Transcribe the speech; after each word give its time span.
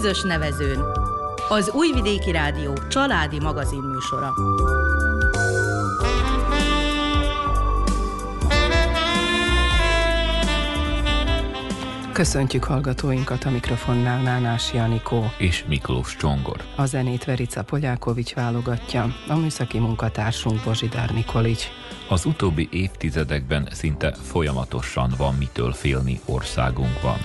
Közös 0.00 0.22
nevezőn. 0.22 0.84
Az 1.48 1.70
Újvidéki 1.70 2.30
Rádió 2.30 2.72
családi 2.88 3.40
magazinműsora. 3.40 4.34
Köszöntjük 12.12 12.64
hallgatóinkat 12.64 13.44
a 13.44 13.50
mikrofonnál 13.50 14.22
Nánás 14.22 14.72
Janikó 14.72 15.32
és 15.38 15.64
Miklós 15.68 16.16
Csongor. 16.16 16.64
A 16.76 16.86
zenét 16.86 17.24
Verica 17.24 17.62
Polyákovics 17.62 18.34
válogatja, 18.34 19.14
a 19.28 19.36
műszaki 19.36 19.78
munkatársunk 19.78 20.64
Bozsidár 20.64 21.10
Nikolics. 21.10 21.64
Az 22.08 22.24
utóbbi 22.24 22.68
évtizedekben 22.70 23.68
szinte 23.70 24.14
folyamatosan 24.22 25.14
van 25.16 25.34
mitől 25.34 25.72
félni 25.72 26.20
országunkban. 26.24 27.18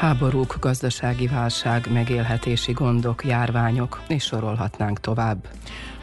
Háborúk, 0.00 0.56
gazdasági 0.60 1.26
válság, 1.26 1.92
megélhetési 1.92 2.72
gondok, 2.72 3.24
járványok, 3.24 4.02
és 4.08 4.24
sorolhatnánk 4.24 5.00
tovább. 5.00 5.48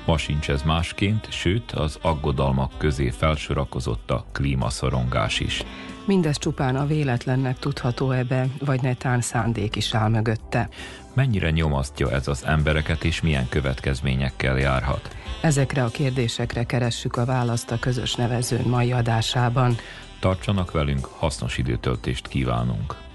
Ma 0.05 0.17
sincs 0.17 0.49
ez 0.49 0.61
másként, 0.61 1.31
sőt 1.31 1.71
az 1.71 1.97
aggodalmak 2.01 2.71
közé 2.77 3.09
felsorakozott 3.09 4.11
a 4.11 4.25
klímaszorongás 4.31 5.39
is. 5.39 5.63
Mindez 6.05 6.37
csupán 6.37 6.75
a 6.75 6.85
véletlennek 6.85 7.59
tudható 7.59 8.11
ebbe, 8.11 8.47
vagy 8.65 8.81
netán 8.81 9.21
szándék 9.21 9.75
is 9.75 9.93
áll 9.93 10.09
mögötte. 10.09 10.69
Mennyire 11.13 11.49
nyomasztja 11.49 12.11
ez 12.11 12.27
az 12.27 12.45
embereket, 12.45 13.03
és 13.03 13.21
milyen 13.21 13.49
következményekkel 13.49 14.57
járhat? 14.57 15.15
Ezekre 15.41 15.83
a 15.83 15.89
kérdésekre 15.89 16.63
keressük 16.63 17.15
a 17.15 17.25
választ 17.25 17.71
a 17.71 17.79
közös 17.79 18.15
nevezőn 18.15 18.67
mai 18.67 18.91
adásában. 18.91 19.75
Tartsanak 20.19 20.71
velünk, 20.71 21.05
hasznos 21.05 21.57
időtöltést 21.57 22.27
kívánunk! 22.27 23.05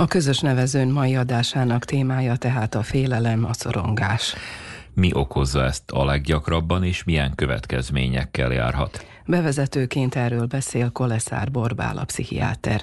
A 0.00 0.06
közös 0.06 0.38
nevezőn 0.40 0.88
mai 0.88 1.16
adásának 1.16 1.84
témája 1.84 2.36
tehát 2.36 2.74
a 2.74 2.82
félelem, 2.82 3.44
a 3.44 3.52
szorongás. 3.52 4.34
Mi 4.94 5.10
okozza 5.14 5.64
ezt 5.64 5.90
a 5.90 6.04
leggyakrabban, 6.04 6.84
és 6.84 7.04
milyen 7.04 7.34
következményekkel 7.34 8.52
járhat? 8.52 9.06
Bevezetőként 9.26 10.14
erről 10.14 10.46
beszél 10.46 10.90
Koleszár 10.90 11.50
Borbál, 11.50 11.98
a 11.98 12.04
pszichiáter. 12.04 12.82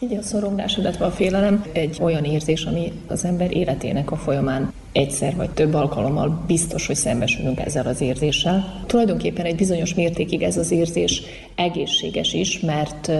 Így 0.00 0.14
a 0.14 0.22
szorongás, 0.22 0.76
illetve 0.76 1.04
a 1.04 1.10
félelem 1.10 1.64
egy 1.72 1.98
olyan 2.00 2.24
érzés, 2.24 2.64
ami 2.64 2.92
az 3.06 3.24
ember 3.24 3.56
életének 3.56 4.10
a 4.10 4.16
folyamán 4.16 4.72
egyszer 4.96 5.36
vagy 5.36 5.50
több 5.50 5.74
alkalommal 5.74 6.44
biztos, 6.46 6.86
hogy 6.86 6.96
szembesülünk 6.96 7.60
ezzel 7.60 7.86
az 7.86 8.00
érzéssel. 8.00 8.82
Tulajdonképpen 8.86 9.44
egy 9.44 9.56
bizonyos 9.56 9.94
mértékig 9.94 10.42
ez 10.42 10.56
az 10.56 10.70
érzés 10.70 11.22
egészséges 11.54 12.32
is, 12.32 12.60
mert 12.60 13.10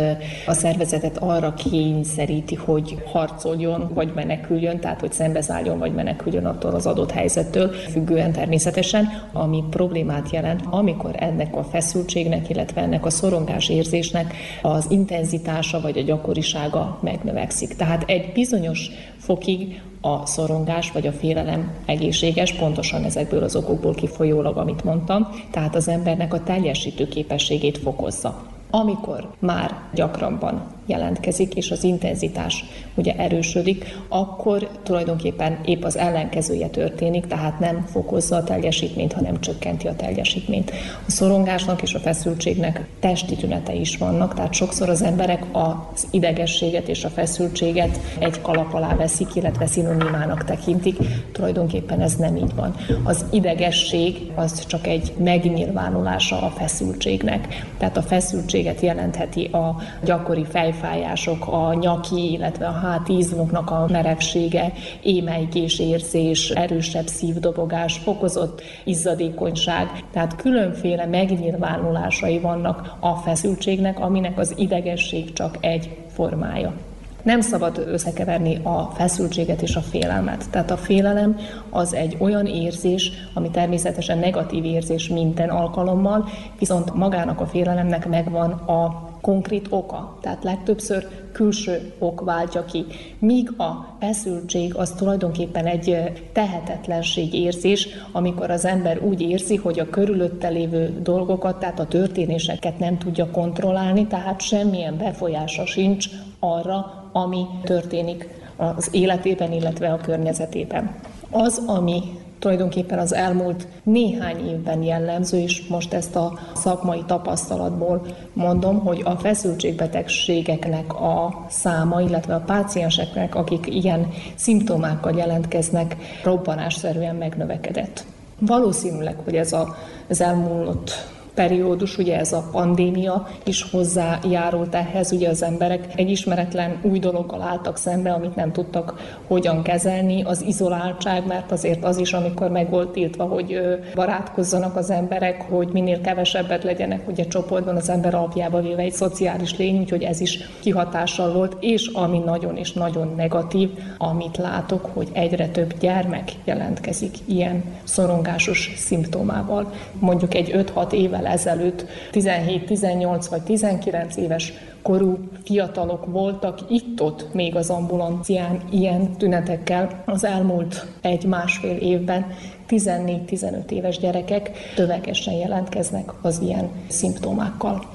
a 0.47 0.53
szervezetet 0.53 1.19
arra 1.19 1.55
kényszeríti, 1.55 2.55
hogy 2.55 2.97
harcoljon, 3.13 3.91
vagy 3.95 4.13
meneküljön, 4.15 4.81
tehát 4.81 5.01
hogy 5.01 5.13
szembeszálljon, 5.13 5.79
vagy 5.79 5.95
meneküljön 5.95 6.45
attól 6.47 6.75
az 6.75 6.87
adott 6.87 7.11
helyzettől, 7.11 7.73
függően 7.73 8.33
természetesen, 8.33 9.29
ami 9.33 9.65
problémát 9.71 10.31
jelent, 10.31 10.61
amikor 10.71 11.15
ennek 11.19 11.57
a 11.57 11.65
feszültségnek, 11.65 12.49
illetve 12.49 12.81
ennek 12.81 13.05
a 13.05 13.11
szorongás 13.11 13.69
érzésnek 13.69 14.35
az 14.63 14.87
intenzitása 14.91 15.81
vagy 15.81 15.99
a 15.99 16.03
gyakorisága 16.03 16.99
megnövekszik. 17.03 17.77
Tehát 17.77 18.05
egy 18.07 18.33
bizonyos 18.33 18.91
fokig 19.19 19.81
a 20.01 20.27
szorongás 20.27 20.93
vagy 20.93 21.07
a 21.07 21.13
félelem 21.13 21.75
egészséges, 21.87 22.53
pontosan 22.53 23.05
ezekből 23.05 23.43
az 23.43 23.57
okokból 23.57 23.95
kifolyólag, 23.95 24.57
amit 24.57 24.85
mondtam, 24.85 25.29
tehát 25.51 25.75
az 25.75 25.89
embernek 25.89 26.35
a 26.35 26.43
teljesítő 26.43 27.09
képességét 27.09 27.79
fokozza. 27.79 28.43
Amikor 28.71 29.31
már 29.39 29.77
gyakrabban 29.95 30.76
jelentkezik, 30.87 31.55
és 31.55 31.71
az 31.71 31.85
intenzitás 31.85 32.65
ugye 32.95 33.15
erősödik, 33.17 33.99
akkor 34.09 34.69
tulajdonképpen 34.83 35.59
épp 35.65 35.83
az 35.83 35.97
ellenkezője 35.97 36.69
történik, 36.69 37.27
tehát 37.27 37.59
nem 37.59 37.85
fokozza 37.87 38.37
a 38.37 38.45
teljesítményt, 38.45 39.13
hanem 39.13 39.41
csökkenti 39.41 39.87
a 39.87 39.97
teljesítményt. 39.97 40.71
A 41.07 41.11
szorongásnak 41.11 41.83
és 41.83 41.95
a 41.95 41.99
feszültségnek 41.99 42.87
testi 43.01 43.37
tünetei 43.37 43.81
is 43.81 43.97
vannak, 43.97 44.35
tehát 44.35 44.53
sokszor 44.53 44.89
az 44.89 45.03
emberek 45.03 45.45
az 45.53 46.07
idegességet 46.11 46.89
és 46.89 47.05
a 47.05 47.09
feszültséget 47.09 48.01
egy 48.19 48.41
kalap 48.41 48.75
alá 48.75 48.95
veszik, 48.95 49.35
illetve 49.35 49.67
szinonimának 49.67 50.45
tekintik. 50.45 50.97
Tulajdonképpen 51.33 52.01
ez 52.01 52.15
nem 52.15 52.37
így 52.37 52.55
van. 52.55 52.75
Az 53.05 53.25
idegesség 53.31 54.31
az 54.35 54.67
csak 54.67 54.87
egy 54.87 55.13
megnyilvánulása 55.19 56.43
a 56.43 56.51
feszültségnek. 56.51 57.65
Tehát 57.79 57.97
a 57.97 58.03
feszültség 58.03 58.45
feszültséget 58.47 58.81
jelentheti 58.81 59.45
a 59.45 59.77
gyakori 60.05 60.45
fejfájások, 60.81 61.47
a 61.47 61.75
nyaki, 61.75 62.33
illetve 62.33 62.67
a 62.67 62.71
háti 62.73 63.17
izmoknak 63.17 63.71
a 63.71 63.87
merevsége, 63.91 64.73
émeigés 65.03 65.79
érzés, 65.79 66.51
erősebb 66.51 67.07
szívdobogás, 67.07 67.97
fokozott 67.97 68.63
izzadékonyság, 68.85 70.05
tehát 70.13 70.37
különféle 70.37 71.07
megnyilvánulásai 71.07 72.39
vannak 72.39 72.97
a 73.01 73.15
feszültségnek, 73.15 74.01
aminek 74.01 74.39
az 74.39 74.55
idegesség 74.57 75.33
csak 75.33 75.57
egy 75.61 75.97
formája. 76.09 76.73
Nem 77.23 77.41
szabad 77.41 77.85
összekeverni 77.87 78.61
a 78.63 78.91
feszültséget 78.95 79.63
és 79.63 79.77
a 79.77 79.81
félelmet. 79.81 80.51
Tehát 80.51 80.71
a 80.71 80.77
félelem 80.77 81.37
az 81.71 81.95
egy 81.95 82.17
olyan 82.19 82.47
érzés, 82.47 83.13
ami 83.35 83.51
természetesen 83.51 84.19
negatív 84.19 84.65
érzés 84.65 85.09
minden 85.09 85.49
alkalommal, 85.49 86.29
viszont 86.59 86.95
magának 86.95 87.41
a 87.41 87.47
félelemnek 87.47 88.09
megvan 88.09 88.51
a 88.51 89.06
konkrét 89.21 89.67
oka. 89.71 90.19
Tehát 90.21 90.45
legtöbbször 90.45 91.09
külső 91.33 91.93
ok 91.99 92.21
váltja 92.21 92.65
ki. 92.65 92.85
Míg 93.19 93.53
a 93.57 93.97
feszültség 94.01 94.75
az 94.75 94.91
tulajdonképpen 94.91 95.67
egy 95.67 96.13
tehetetlenség 96.33 97.35
érzés, 97.35 97.89
amikor 98.13 98.51
az 98.51 98.65
ember 98.65 99.03
úgy 99.03 99.21
érzi, 99.21 99.57
hogy 99.57 99.79
a 99.79 99.91
körülötte 99.91 100.49
lévő 100.49 101.01
dolgokat, 101.03 101.59
tehát 101.59 101.81
a 101.81 101.87
történéseket 101.87 102.79
nem 102.79 102.99
tudja 102.99 103.31
kontrollálni, 103.31 104.07
tehát 104.07 104.41
semmilyen 104.41 104.97
befolyása 104.97 105.67
sincs 105.67 106.09
arra, 106.39 107.09
ami 107.13 107.47
történik 107.63 108.29
az 108.57 108.89
életében, 108.93 109.53
illetve 109.53 109.93
a 109.93 109.97
környezetében. 109.97 110.95
Az, 111.31 111.63
ami 111.67 112.03
tulajdonképpen 112.39 112.99
az 112.99 113.15
elmúlt 113.15 113.67
néhány 113.83 114.49
évben 114.49 114.83
jellemző, 114.83 115.39
és 115.39 115.67
most 115.69 115.93
ezt 115.93 116.17
a 116.17 116.39
szakmai 116.55 117.03
tapasztalatból 117.07 118.07
mondom, 118.33 118.79
hogy 118.79 119.03
a 119.05 119.17
feszültségbetegségeknek 119.17 120.95
a 120.95 121.45
száma, 121.49 122.01
illetve 122.01 122.35
a 122.35 122.41
pácienseknek, 122.47 123.35
akik 123.35 123.67
ilyen 123.67 124.09
szimptomákkal 124.35 125.17
jelentkeznek, 125.17 125.97
robbanásszerűen 126.25 127.17
megnövekedett. 127.17 128.05
Valószínűleg, 128.39 129.17
hogy 129.25 129.35
ez 129.35 129.53
a, 129.53 129.77
az 130.09 130.21
elmúlt 130.21 131.16
periódus, 131.37 131.99
ugye 131.99 132.19
ez 132.19 132.33
a 132.33 132.49
pandémia 132.53 133.29
is 133.45 133.71
hozzájárult 133.71 134.75
ehhez, 134.75 135.13
ugye 135.13 135.29
az 135.29 135.43
emberek 135.43 135.93
egy 135.95 136.11
ismeretlen 136.11 136.79
új 136.83 136.99
dologgal 136.99 137.43
álltak 137.43 137.77
szembe, 137.77 138.13
amit 138.13 138.37
nem 138.37 138.53
tudtak 138.53 139.19
hogyan 139.27 139.63
kezelni, 139.63 140.23
az 140.23 140.43
izoláltság, 140.43 141.27
mert 141.27 141.53
azért 141.53 141.85
az 141.85 141.99
is, 141.99 142.13
amikor 142.13 142.51
meg 142.51 142.71
volt 142.71 142.89
tiltva, 142.89 143.25
hogy 143.25 143.61
barátkozzanak 143.95 144.77
az 144.77 144.91
emberek, 144.91 145.43
hogy 145.51 145.69
minél 145.73 146.01
kevesebbet 146.01 146.65
legyenek, 146.65 147.09
ugye 147.09 147.25
csoportban 147.27 147.77
az 147.77 147.89
ember 147.89 148.15
alapjába 148.15 148.61
véve 148.61 148.83
egy 148.83 148.93
szociális 148.93 149.57
lény, 149.57 149.79
úgyhogy 149.79 150.03
ez 150.03 150.21
is 150.21 150.39
kihatással 150.61 151.33
volt, 151.33 151.57
és 151.61 151.87
ami 151.87 152.19
nagyon 152.19 152.57
és 152.57 152.73
nagyon 152.73 153.13
negatív, 153.17 153.71
amit 153.99 154.37
látok, 154.37 154.91
hogy 154.95 155.09
egyre 155.13 155.49
több 155.49 155.75
gyermek 155.81 156.33
jelentkezik 156.45 157.15
ilyen 157.25 157.65
szorongásos 157.85 158.73
szimptomával. 158.77 159.73
Mondjuk 159.99 160.35
egy 160.35 160.51
5-6 160.75 160.93
évvel 161.27 161.33
ezelőtt 161.33 161.87
17-18 162.13 163.27
vagy 163.31 163.43
19 163.43 164.17
éves 164.17 164.53
korú 164.83 165.19
fiatalok 165.45 166.07
voltak 166.07 166.59
itt-ott 166.69 167.35
még 167.35 167.57
az 167.57 167.71
ambulancián 167.71 168.61
ilyen 168.71 169.13
tünetekkel 169.17 170.03
az 170.05 170.25
elmúlt 170.25 170.87
egy-másfél 171.01 171.77
évben 171.77 172.27
14-15 172.69 173.71
éves 173.71 173.99
gyerekek 173.99 174.51
tövegesen 174.75 175.35
jelentkeznek 175.35 176.13
az 176.23 176.41
ilyen 176.41 176.69
szimptomákkal. 176.89 177.95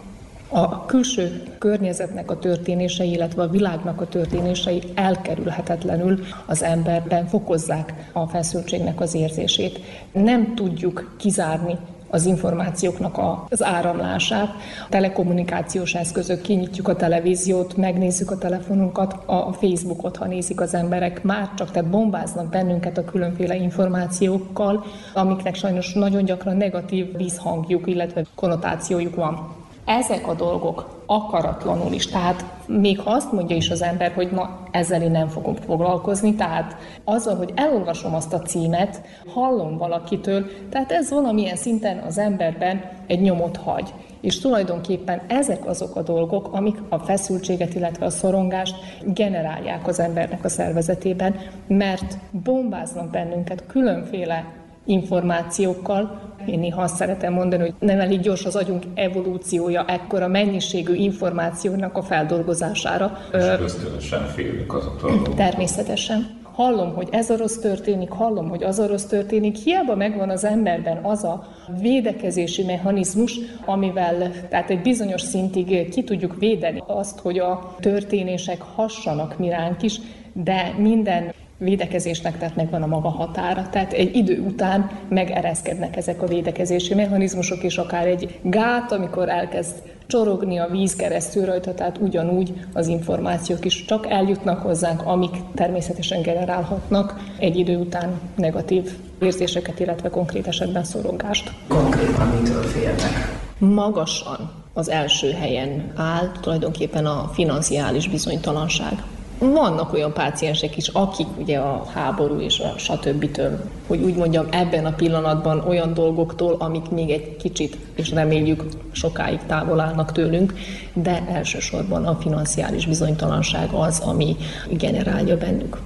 A 0.53 0.85
külső 0.85 1.43
környezetnek 1.59 2.31
a 2.31 2.39
történései, 2.39 3.11
illetve 3.11 3.41
a 3.41 3.49
világnak 3.49 4.01
a 4.01 4.07
történései 4.07 4.81
elkerülhetetlenül 4.95 6.19
az 6.45 6.63
emberben 6.63 7.27
fokozzák 7.27 8.09
a 8.11 8.27
feszültségnek 8.27 9.01
az 9.01 9.13
érzését. 9.13 9.79
Nem 10.11 10.55
tudjuk 10.55 11.15
kizárni 11.17 11.77
az 12.11 12.25
információknak 12.25 13.17
a, 13.17 13.45
az 13.49 13.63
áramlását. 13.63 14.49
A 14.85 14.89
telekommunikációs 14.89 15.93
eszközök, 15.93 16.41
kinyitjuk 16.41 16.87
a 16.87 16.95
televíziót, 16.95 17.77
megnézzük 17.77 18.31
a 18.31 18.37
telefonunkat, 18.37 19.15
a 19.25 19.53
Facebookot, 19.53 20.17
ha 20.17 20.25
nézik 20.25 20.61
az 20.61 20.73
emberek, 20.73 21.23
már 21.23 21.49
csak 21.53 21.71
tehát 21.71 21.89
bombáznak 21.89 22.49
bennünket 22.49 22.97
a 22.97 23.05
különféle 23.05 23.55
információkkal, 23.55 24.85
amiknek 25.13 25.55
sajnos 25.55 25.93
nagyon 25.93 26.25
gyakran 26.25 26.57
negatív 26.57 27.17
vízhangjuk, 27.17 27.87
illetve 27.87 28.25
konnotációjuk 28.35 29.15
van 29.15 29.59
ezek 29.85 30.27
a 30.27 30.33
dolgok 30.33 31.03
akaratlanul 31.05 31.93
is, 31.93 32.07
tehát 32.07 32.45
még 32.67 32.99
ha 32.99 33.11
azt 33.11 33.31
mondja 33.31 33.55
is 33.55 33.69
az 33.69 33.81
ember, 33.81 34.11
hogy 34.11 34.31
na 34.31 34.59
ezzel 34.71 35.01
én 35.01 35.11
nem 35.11 35.27
fogom 35.27 35.55
foglalkozni, 35.55 36.35
tehát 36.35 36.75
azzal, 37.03 37.35
hogy 37.35 37.51
elolvasom 37.55 38.15
azt 38.15 38.33
a 38.33 38.41
címet, 38.41 39.01
hallom 39.33 39.77
valakitől, 39.77 40.45
tehát 40.69 40.91
ez 40.91 41.09
valamilyen 41.09 41.55
szinten 41.55 41.97
az 41.97 42.17
emberben 42.17 42.81
egy 43.07 43.21
nyomot 43.21 43.57
hagy. 43.57 43.93
És 44.21 44.39
tulajdonképpen 44.39 45.21
ezek 45.27 45.65
azok 45.65 45.95
a 45.95 46.01
dolgok, 46.01 46.49
amik 46.51 46.77
a 46.89 46.97
feszültséget, 46.97 47.73
illetve 47.73 48.05
a 48.05 48.09
szorongást 48.09 48.75
generálják 49.05 49.87
az 49.87 49.99
embernek 49.99 50.43
a 50.43 50.49
szervezetében, 50.49 51.35
mert 51.67 52.17
bombáznak 52.43 53.09
bennünket 53.09 53.63
különféle 53.67 54.60
információkkal. 54.85 56.19
Én 56.45 56.59
néha 56.59 56.81
azt 56.81 56.95
szeretem 56.95 57.33
mondani, 57.33 57.61
hogy 57.61 57.73
nem 57.79 57.99
elég 57.99 58.19
gyors 58.19 58.45
az 58.45 58.55
agyunk 58.55 58.83
evolúciója 58.93 59.85
ekkora 59.87 60.27
mennyiségű 60.27 60.93
információnak 60.93 61.97
a 61.97 62.01
feldolgozására. 62.01 63.17
És 63.33 63.43
ösztönösen 63.61 64.25
félünk 64.25 64.73
azoktól. 64.73 65.21
Természetesen 65.35 66.39
hallom, 66.53 66.93
hogy 66.93 67.07
ez 67.11 67.29
a 67.29 67.37
rossz 67.37 67.57
történik, 67.57 68.09
hallom, 68.09 68.49
hogy 68.49 68.63
az 68.63 68.79
a 68.79 68.87
rossz 68.87 69.03
történik, 69.03 69.55
hiába 69.55 69.95
megvan 69.95 70.29
az 70.29 70.43
emberben 70.43 70.97
az 71.03 71.23
a 71.23 71.47
védekezési 71.81 72.63
mechanizmus, 72.63 73.39
amivel 73.65 74.31
tehát 74.49 74.69
egy 74.69 74.81
bizonyos 74.81 75.21
szintig 75.21 75.89
ki 75.89 76.03
tudjuk 76.03 76.35
védeni 76.39 76.83
azt, 76.87 77.19
hogy 77.19 77.39
a 77.39 77.75
történések 77.79 78.61
hassanak 78.61 79.37
miránk 79.37 79.81
is, 79.81 79.99
de 80.33 80.73
minden 80.77 81.33
védekezésnek 81.63 82.37
tehát 82.37 82.55
megvan 82.55 82.81
a 82.81 82.87
maga 82.87 83.09
határa. 83.09 83.69
Tehát 83.69 83.93
egy 83.93 84.15
idő 84.15 84.39
után 84.39 84.89
megereszkednek 85.09 85.97
ezek 85.97 86.21
a 86.21 86.27
védekezési 86.27 86.93
mechanizmusok, 86.93 87.63
és 87.63 87.77
akár 87.77 88.07
egy 88.07 88.39
gát, 88.41 88.91
amikor 88.91 89.29
elkezd 89.29 89.75
csorogni 90.07 90.57
a 90.57 90.67
víz 90.67 90.95
keresztül 90.95 91.45
rajta, 91.45 91.73
tehát 91.73 91.97
ugyanúgy 91.97 92.53
az 92.73 92.87
információk 92.87 93.65
is 93.65 93.85
csak 93.85 94.09
eljutnak 94.09 94.61
hozzánk, 94.61 95.01
amik 95.05 95.35
természetesen 95.55 96.21
generálhatnak 96.21 97.19
egy 97.39 97.57
idő 97.57 97.77
után 97.77 98.19
negatív 98.35 98.91
érzéseket, 99.21 99.79
illetve 99.79 100.09
konkrét 100.09 100.47
esetben 100.47 100.83
szorongást. 100.83 101.51
Konkrétan 101.67 102.27
mitől 102.27 102.63
félnek? 102.63 103.39
Magasan 103.57 104.51
az 104.73 104.89
első 104.89 105.31
helyen 105.31 105.91
áll 105.95 106.31
tulajdonképpen 106.41 107.05
a 107.05 107.29
financiális 107.33 108.09
bizonytalanság 108.09 109.03
vannak 109.49 109.93
olyan 109.93 110.13
páciensek 110.13 110.77
is, 110.77 110.87
akik 110.87 111.27
ugye 111.37 111.57
a 111.57 111.85
háború 111.93 112.39
és 112.39 112.59
a 112.59 112.73
stb. 112.77 113.39
hogy 113.87 114.01
úgy 114.01 114.15
mondjam, 114.15 114.47
ebben 114.51 114.85
a 114.85 114.93
pillanatban 114.93 115.63
olyan 115.67 115.93
dolgoktól, 115.93 116.55
amik 116.59 116.89
még 116.89 117.09
egy 117.09 117.35
kicsit, 117.37 117.77
és 117.95 118.09
reméljük 118.09 118.63
sokáig 118.91 119.39
távol 119.47 119.79
állnak 119.79 120.11
tőlünk, 120.11 120.53
de 120.93 121.23
elsősorban 121.27 122.05
a 122.05 122.15
financiális 122.15 122.85
bizonytalanság 122.85 123.69
az, 123.71 123.99
ami 123.99 124.35
generálja 124.69 125.37
bennük. 125.37 125.77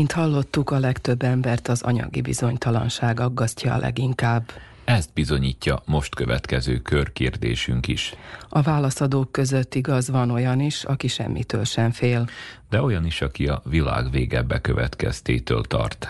Mint 0.00 0.12
hallottuk, 0.12 0.70
a 0.70 0.78
legtöbb 0.78 1.22
embert 1.22 1.68
az 1.68 1.82
anyagi 1.82 2.20
bizonytalanság 2.20 3.20
aggasztja 3.20 3.74
a 3.74 3.78
leginkább. 3.78 4.42
Ezt 4.84 5.10
bizonyítja 5.14 5.82
most 5.84 6.14
következő 6.14 6.78
körkérdésünk 6.78 7.88
is. 7.88 8.14
A 8.48 8.62
válaszadók 8.62 9.32
között 9.32 9.74
igaz 9.74 10.10
van 10.10 10.30
olyan 10.30 10.60
is, 10.60 10.84
aki 10.84 11.08
semmitől 11.08 11.64
sem 11.64 11.90
fél. 11.90 12.28
De 12.70 12.82
olyan 12.82 13.06
is, 13.06 13.20
aki 13.20 13.46
a 13.46 13.62
világ 13.64 14.10
vége 14.10 14.42
bekövetkeztétől 14.42 15.62
tart. 15.62 16.08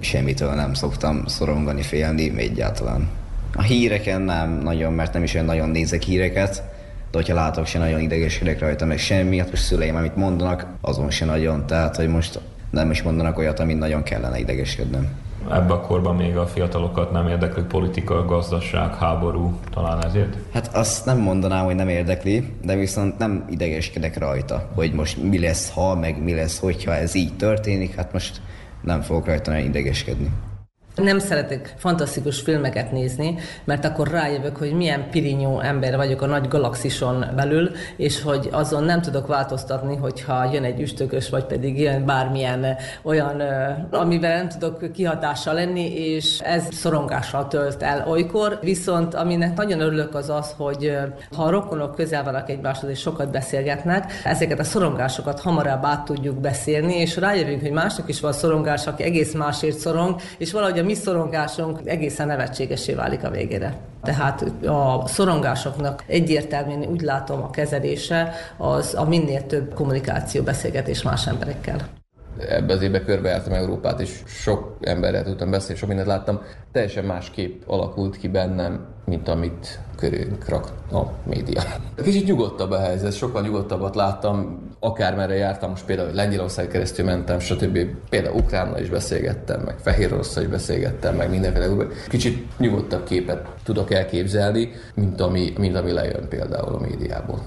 Semmitől 0.00 0.54
nem 0.54 0.74
szoktam 0.74 1.26
szorongani, 1.26 1.82
félni, 1.82 2.38
egyáltalán. 2.38 3.08
A 3.54 3.62
híreken 3.62 4.20
nem 4.20 4.50
nagyon, 4.50 4.92
mert 4.92 5.12
nem 5.12 5.22
is 5.22 5.34
olyan 5.34 5.46
nagyon 5.46 5.68
nézek 5.68 6.02
híreket, 6.02 6.62
de 7.10 7.18
hogyha 7.18 7.34
látok, 7.34 7.66
se 7.66 7.78
nagyon 7.78 8.00
idegeskedek 8.00 8.60
rajta, 8.60 8.84
meg 8.84 8.98
semmi, 8.98 9.38
hát 9.38 9.50
most 9.50 9.62
szüleim, 9.62 9.96
amit 9.96 10.16
mondanak, 10.16 10.66
azon 10.80 11.10
se 11.10 11.24
nagyon, 11.24 11.66
tehát 11.66 11.96
hogy 11.96 12.08
most 12.08 12.40
nem 12.70 12.90
is 12.90 13.02
mondanak 13.02 13.38
olyat, 13.38 13.60
amit 13.60 13.78
nagyon 13.78 14.02
kellene 14.02 14.38
idegeskednem. 14.38 15.08
Ebben 15.44 15.70
a 15.70 15.80
korban 15.80 16.16
még 16.16 16.36
a 16.36 16.46
fiatalokat 16.46 17.12
nem 17.12 17.28
érdekli 17.28 17.62
politika, 17.62 18.24
gazdaság, 18.24 18.94
háború, 18.94 19.58
talán 19.70 20.04
ezért? 20.04 20.36
Hát 20.52 20.76
azt 20.76 21.04
nem 21.04 21.18
mondanám, 21.18 21.64
hogy 21.64 21.74
nem 21.74 21.88
érdekli, 21.88 22.54
de 22.62 22.74
viszont 22.74 23.18
nem 23.18 23.44
idegeskedek 23.50 24.18
rajta, 24.18 24.68
hogy 24.74 24.92
most 24.92 25.22
mi 25.22 25.38
lesz, 25.38 25.70
ha, 25.70 25.94
meg 25.94 26.22
mi 26.22 26.34
lesz, 26.34 26.58
hogyha 26.58 26.94
ez 26.94 27.14
így 27.14 27.36
történik, 27.36 27.94
hát 27.94 28.12
most 28.12 28.40
nem 28.82 29.00
fogok 29.00 29.26
rajta 29.26 29.56
idegeskedni. 29.56 30.30
Nem 31.02 31.18
szeretek 31.18 31.74
fantasztikus 31.76 32.40
filmeket 32.40 32.92
nézni, 32.92 33.38
mert 33.64 33.84
akkor 33.84 34.08
rájövök, 34.08 34.56
hogy 34.56 34.72
milyen 34.72 35.10
pirinyó 35.10 35.60
ember 35.60 35.96
vagyok 35.96 36.22
a 36.22 36.26
nagy 36.26 36.48
galaxison 36.48 37.24
belül, 37.36 37.70
és 37.96 38.22
hogy 38.22 38.48
azon 38.52 38.84
nem 38.84 39.00
tudok 39.00 39.26
változtatni, 39.26 39.96
hogyha 39.96 40.50
jön 40.52 40.64
egy 40.64 40.80
üstökös, 40.80 41.28
vagy 41.28 41.44
pedig 41.44 41.80
jön 41.80 42.04
bármilyen 42.04 42.76
olyan, 43.02 43.42
amivel 43.90 44.36
nem 44.36 44.48
tudok 44.48 44.92
kihatással 44.92 45.54
lenni, 45.54 45.94
és 45.94 46.38
ez 46.38 46.64
szorongással 46.70 47.48
tölt 47.48 47.82
el 47.82 48.04
olykor. 48.08 48.58
Viszont 48.62 49.14
aminek 49.14 49.56
nagyon 49.56 49.80
örülök 49.80 50.14
az 50.14 50.30
az, 50.30 50.54
hogy 50.56 50.98
ha 51.36 51.42
a 51.42 51.50
rokonok 51.50 51.94
közel 51.94 52.24
vannak 52.24 52.50
egymáshoz, 52.50 52.90
és 52.90 52.98
sokat 52.98 53.30
beszélgetnek, 53.30 54.12
ezeket 54.24 54.58
a 54.58 54.64
szorongásokat 54.64 55.40
hamarabb 55.40 55.84
át 55.84 56.04
tudjuk 56.04 56.36
beszélni, 56.36 56.94
és 56.94 57.16
rájövünk, 57.16 57.60
hogy 57.60 57.70
másnak 57.70 58.08
is 58.08 58.20
van 58.20 58.32
szorongás, 58.32 58.86
aki 58.86 59.02
egész 59.02 59.34
másért 59.34 59.78
szorong, 59.78 60.20
és 60.38 60.52
valahogy 60.52 60.78
a 60.78 60.82
mi 60.90 60.96
szorongásunk 60.96 61.80
egészen 61.84 62.26
nevetségesé 62.26 62.94
válik 62.94 63.24
a 63.24 63.30
végére. 63.30 63.76
Tehát 64.02 64.42
a 64.66 65.06
szorongásoknak 65.06 66.04
egyértelműen 66.06 66.84
úgy 66.84 67.00
látom 67.00 67.42
a 67.42 67.50
kezelése 67.50 68.32
az 68.56 68.94
a 68.94 69.04
minél 69.04 69.46
több 69.46 69.74
kommunikáció, 69.74 70.42
beszélgetés 70.42 71.02
más 71.02 71.26
emberekkel 71.26 71.99
ebbe 72.48 72.72
az 72.72 72.82
évbe 72.82 73.04
körbejártam 73.04 73.52
Európát, 73.52 74.00
és 74.00 74.22
sok 74.26 74.76
emberrel 74.80 75.24
tudtam 75.24 75.50
beszélni, 75.50 75.78
sok 75.78 75.88
mindent 75.88 76.08
láttam. 76.08 76.40
Teljesen 76.72 77.04
más 77.04 77.30
kép 77.30 77.62
alakult 77.66 78.16
ki 78.16 78.28
bennem, 78.28 78.86
mint 79.04 79.28
amit 79.28 79.80
körünk 79.96 80.48
rak 80.48 80.68
a 80.92 81.02
média. 81.24 81.62
Kicsit 82.02 82.26
nyugodtabb 82.26 82.70
a 82.70 82.78
helyzet, 82.78 83.12
sokkal 83.12 83.42
nyugodtabbat 83.42 83.94
láttam, 83.94 84.68
akármerre 84.80 85.34
jártam, 85.34 85.70
most 85.70 85.84
például 85.84 86.12
Lengyelország 86.12 86.68
keresztül 86.68 87.04
mentem, 87.04 87.38
stb. 87.38 87.78
Például 88.08 88.36
Ukránnal 88.36 88.80
is 88.80 88.88
beszélgettem, 88.88 89.60
meg 89.60 89.78
Fehérorosszal 89.78 90.42
is 90.42 90.48
beszélgettem, 90.48 91.16
meg 91.16 91.30
mindenféle. 91.30 91.86
Kicsit 92.08 92.58
nyugodtabb 92.58 93.04
képet 93.04 93.46
tudok 93.64 93.92
elképzelni, 93.92 94.72
mint 94.94 95.20
ami, 95.20 95.52
mint 95.58 95.76
ami 95.76 95.92
lejön 95.92 96.28
például 96.28 96.74
a 96.74 96.80
médiából. 96.80 97.42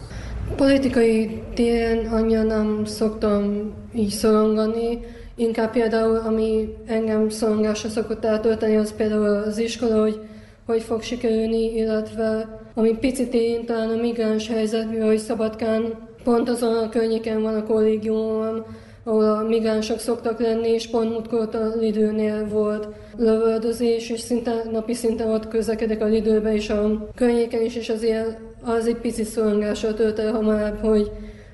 Politikai 0.56 1.42
téren 1.54 2.06
annyira 2.06 2.44
nem 2.44 2.86
szoktam 2.86 3.74
így 3.96 4.10
szorongani, 4.10 5.00
inkább 5.36 5.72
például, 5.72 6.16
ami 6.16 6.76
engem 6.86 7.30
szorongásra 7.30 7.90
szokott 7.90 8.26
eltölteni, 8.26 8.76
az 8.76 8.94
például 8.96 9.26
az 9.26 9.58
iskola, 9.58 10.02
hogy 10.02 10.20
hogy 10.66 10.82
fog 10.82 11.02
sikerülni, 11.02 11.76
illetve 11.76 12.60
ami 12.74 12.98
picit 12.98 13.34
én 13.34 13.66
talán 13.66 13.90
a 13.90 14.02
migráns 14.02 14.48
helyzet, 14.48 14.90
mivel 14.90 15.08
hogy 15.08 15.18
Szabadkán 15.18 15.94
pont 16.24 16.50
azon 16.50 16.76
a 16.76 16.90
környéken 16.90 17.42
van 17.42 17.56
a 17.56 17.64
kollégiumom, 17.64 18.66
ahol 19.04 19.24
a 19.24 19.44
migránsok 19.48 20.00
szoktak 20.00 20.40
lenni, 20.40 20.70
és 20.70 20.88
pont 20.88 21.10
múltkor 21.10 21.50
a 21.56 21.78
Lidőnél 21.80 22.48
volt 22.48 22.88
lövöldözés, 23.18 24.10
és 24.10 24.20
szinte, 24.20 24.64
napi 24.72 24.94
szinten 24.94 25.30
ott 25.30 25.48
közlekedek 25.48 26.02
a 26.02 26.06
Lidőbe 26.06 26.54
és 26.54 26.70
a 26.70 27.08
környéken 27.16 27.62
is, 27.62 27.76
és 27.76 27.90
azért 27.90 28.38
az 28.66 28.88
egy 28.88 28.96
pici 28.96 29.24
szorongásra 29.24 29.94
tölt 29.94 30.20
el 30.20 30.32
hamarabb, 30.32 30.80
hogy 30.82 31.12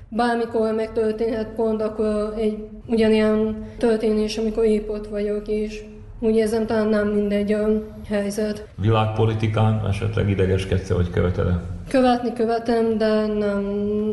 bármikor 0.08 0.74
megtörténhet 0.74 1.48
pont 1.48 1.82
akkor 1.82 2.34
egy 2.36 2.68
ugyanilyen 2.86 3.66
történés, 3.78 4.36
amikor 4.36 4.64
épp 4.64 4.88
ott 4.88 5.06
vagyok, 5.06 5.48
és 5.48 5.84
úgy 6.20 6.36
érzem, 6.36 6.66
talán 6.66 6.88
nem 6.88 7.08
mindegy 7.08 7.52
a 7.52 7.66
helyzet. 8.08 8.66
Világpolitikán 8.80 9.86
esetleg 9.88 10.30
idegeskedsz 10.30 10.90
hogy 10.90 11.10
követed? 11.10 11.46
Követni 11.88 12.32
követem, 12.32 12.98
de 12.98 13.26
nem 13.26 13.64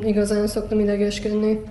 igazán 0.02 0.48
szoktam 0.48 0.80
idegeskedni. 0.80 1.62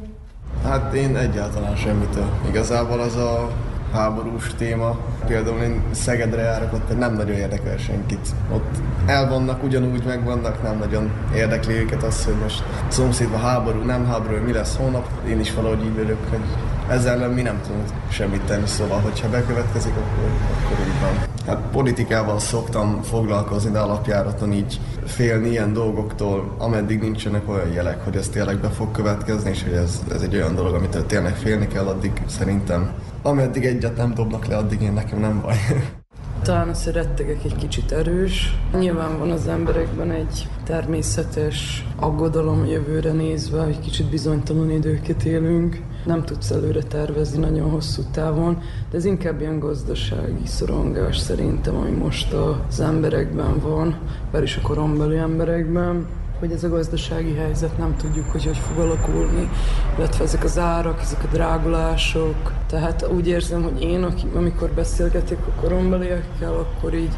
Hát 0.65 0.95
én 0.95 1.17
egyáltalán 1.17 1.77
semmitől. 1.77 2.29
Igazából 2.49 3.01
az 3.01 3.17
a 3.17 3.51
háborús 3.93 4.55
téma. 4.57 4.99
Például 5.27 5.61
én 5.61 5.83
Szegedre 5.91 6.43
járok, 6.43 6.73
ott 6.73 6.99
nem 6.99 7.15
nagyon 7.15 7.37
érdekel 7.37 7.77
senkit. 7.77 8.29
Ott 8.53 8.75
elvannak, 9.07 9.63
ugyanúgy 9.63 10.05
megvannak, 10.05 10.63
nem 10.63 10.79
nagyon 10.79 11.11
érdekli 11.35 11.75
őket 11.75 12.03
az, 12.03 12.25
hogy 12.25 12.35
most 12.43 12.63
szomszédban 12.89 13.41
háború, 13.41 13.83
nem 13.83 14.07
háború, 14.07 14.45
mi 14.45 14.53
lesz 14.53 14.77
holnap. 14.77 15.09
Én 15.29 15.41
is 15.41 15.55
valahogy 15.55 15.85
így 15.85 15.95
vagyok, 15.95 16.19
hogy 16.31 16.41
ezzel 16.89 17.13
ellen 17.13 17.31
mi 17.31 17.43
nem 17.43 17.61
tudunk 17.67 17.89
semmit 18.09 18.43
tenni, 18.43 18.67
szóval 18.67 19.01
hogyha 19.01 19.29
bekövetkezik, 19.29 19.93
akkor, 19.93 20.31
akkor 20.65 20.87
úgy 20.87 21.01
van. 21.01 21.29
Hát 21.47 21.63
politikával 21.73 22.39
szoktam 22.39 23.03
foglalkozni, 23.03 23.71
de 23.71 23.79
alapjáraton 23.79 24.53
így 24.53 24.81
félni 25.05 25.49
ilyen 25.49 25.73
dolgoktól, 25.73 26.55
ameddig 26.59 27.01
nincsenek 27.01 27.49
olyan 27.49 27.73
jelek, 27.73 28.05
hogy 28.05 28.17
ez 28.17 28.29
tényleg 28.29 28.59
be 28.59 28.69
fog 28.69 28.91
következni, 28.91 29.51
és 29.51 29.63
hogy 29.63 29.73
ez, 29.73 30.03
ez 30.13 30.23
egy 30.23 30.35
olyan 30.35 30.55
dolog, 30.55 30.75
amit 30.75 31.07
tényleg 31.07 31.35
félni 31.35 31.67
kell, 31.67 31.87
addig 31.87 32.23
szerintem 32.27 32.93
ameddig 33.23 33.65
egyet 33.65 33.97
nem 33.97 34.15
dobnak 34.15 34.47
le, 34.47 34.57
addig 34.57 34.83
én 34.83 34.93
nekem 34.93 35.19
nem 35.19 35.41
baj. 35.41 35.57
Talán 36.47 36.69
a 36.69 36.75
szerettegek 36.75 37.45
egy 37.45 37.57
kicsit 37.57 37.93
erős. 37.93 38.57
Nyilván 38.79 39.19
van 39.19 39.31
az 39.31 39.47
emberekben 39.47 40.11
egy 40.11 40.49
természetes 40.65 41.87
aggodalom 41.97 42.67
jövőre 42.67 43.13
nézve, 43.13 43.63
hogy 43.63 43.81
kicsit 43.81 44.07
bizonytalan 44.11 44.71
időket 44.71 45.23
élünk. 45.25 45.81
Nem 46.05 46.25
tudsz 46.25 46.51
előre 46.51 46.83
tervezni 46.83 47.39
nagyon 47.39 47.71
hosszú 47.71 48.03
távon, 48.13 48.63
de 48.91 48.97
ez 48.97 49.05
inkább 49.05 49.41
ilyen 49.41 49.59
gazdasági 49.59 50.47
szorongás 50.47 51.19
szerintem, 51.19 51.77
ami 51.77 51.91
most 51.91 52.33
az 52.33 52.81
emberekben 52.81 53.59
van, 53.59 53.99
bár 54.33 54.43
is 54.43 54.57
a 54.57 54.61
korombeli 54.61 55.17
emberekben 55.17 56.07
hogy 56.39 56.53
ez 56.53 56.65
a 56.65 56.69
gazdasági 56.69 57.35
helyzet 57.35 57.79
nem 57.79 57.97
tudjuk, 57.97 58.31
hogy 58.31 58.45
hogy 58.45 58.59
fog 58.59 58.85
alakulni, 58.85 59.51
illetve 59.99 60.25
ezek 60.25 60.45
az 60.45 60.59
árak, 60.59 61.01
ezek 61.01 61.23
a 61.23 61.27
drágulások. 61.33 62.53
Tehát 62.67 63.07
úgy 63.09 63.29
érzem, 63.29 63.63
hogy 63.63 63.83
én, 63.83 64.07
amikor 64.35 64.71
beszélgetek 64.71 65.39
a 65.47 65.61
korombeliekkel, 65.61 66.53
akkor 66.55 66.95
így 66.95 67.13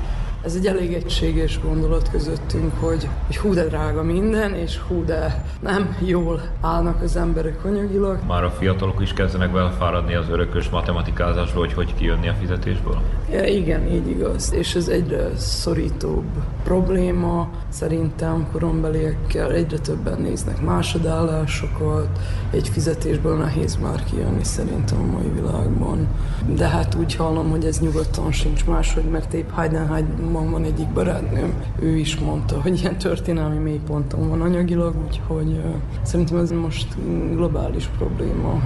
ez 0.44 0.54
egy 0.54 0.66
elég 0.66 0.92
egységes 0.92 1.60
gondolat 1.60 2.10
közöttünk, 2.10 2.72
hogy, 2.80 3.08
hogy 3.26 3.36
hú 3.36 3.54
de 3.54 3.64
drága 3.64 4.02
minden, 4.02 4.54
és 4.54 4.78
hú 4.78 5.04
de 5.04 5.44
nem 5.60 5.96
jól 6.04 6.42
állnak 6.60 7.02
az 7.02 7.16
emberek 7.16 7.64
anyagilag. 7.64 8.18
Már 8.26 8.44
a 8.44 8.50
fiatalok 8.50 9.00
is 9.00 9.12
kezdenek 9.12 9.52
belefáradni 9.52 10.14
az 10.14 10.28
örökös 10.28 10.68
matematikázásról, 10.68 11.64
hogy 11.64 11.72
hogy 11.72 11.94
kijönni 11.94 12.28
a 12.28 12.34
fizetésből? 12.34 13.00
Ja, 13.32 13.44
igen, 13.44 13.86
így 13.92 14.08
igaz. 14.08 14.52
És 14.52 14.74
ez 14.74 14.88
egyre 14.88 15.36
szorítóbb 15.36 16.24
probléma. 16.64 17.48
Szerintem 17.68 18.46
korombeliekkel 18.52 19.52
egyre 19.52 19.78
többen 19.78 20.20
néznek 20.20 20.62
másodállásokat. 20.62 22.08
Egy 22.50 22.68
fizetésből 22.68 23.36
nehéz 23.36 23.76
már 23.76 24.04
kijönni 24.04 24.44
szerintem 24.44 24.98
a 25.00 25.12
mai 25.12 25.30
világban. 25.34 26.08
De 26.56 26.68
hát 26.68 26.94
úgy 26.94 27.14
hallom, 27.14 27.50
hogy 27.50 27.64
ez 27.64 27.80
nyugodtan 27.80 28.32
sincs 28.32 28.64
máshogy, 28.64 29.04
mert 29.04 29.32
épp 29.32 29.50
Heidenheim 29.54 30.27
van, 30.32 30.50
van 30.50 30.64
egyik 30.64 30.88
barátnőm, 30.88 31.52
ő 31.80 31.96
is 31.96 32.18
mondta, 32.18 32.60
hogy 32.60 32.80
ilyen 32.80 32.98
történelmi 32.98 33.58
mélyponton 33.58 34.28
van 34.28 34.40
anyagilag, 34.40 34.94
úgyhogy 35.06 35.62
szerintem 36.02 36.38
ez 36.38 36.50
most 36.50 36.96
globális 37.34 37.86
probléma. 37.98 38.62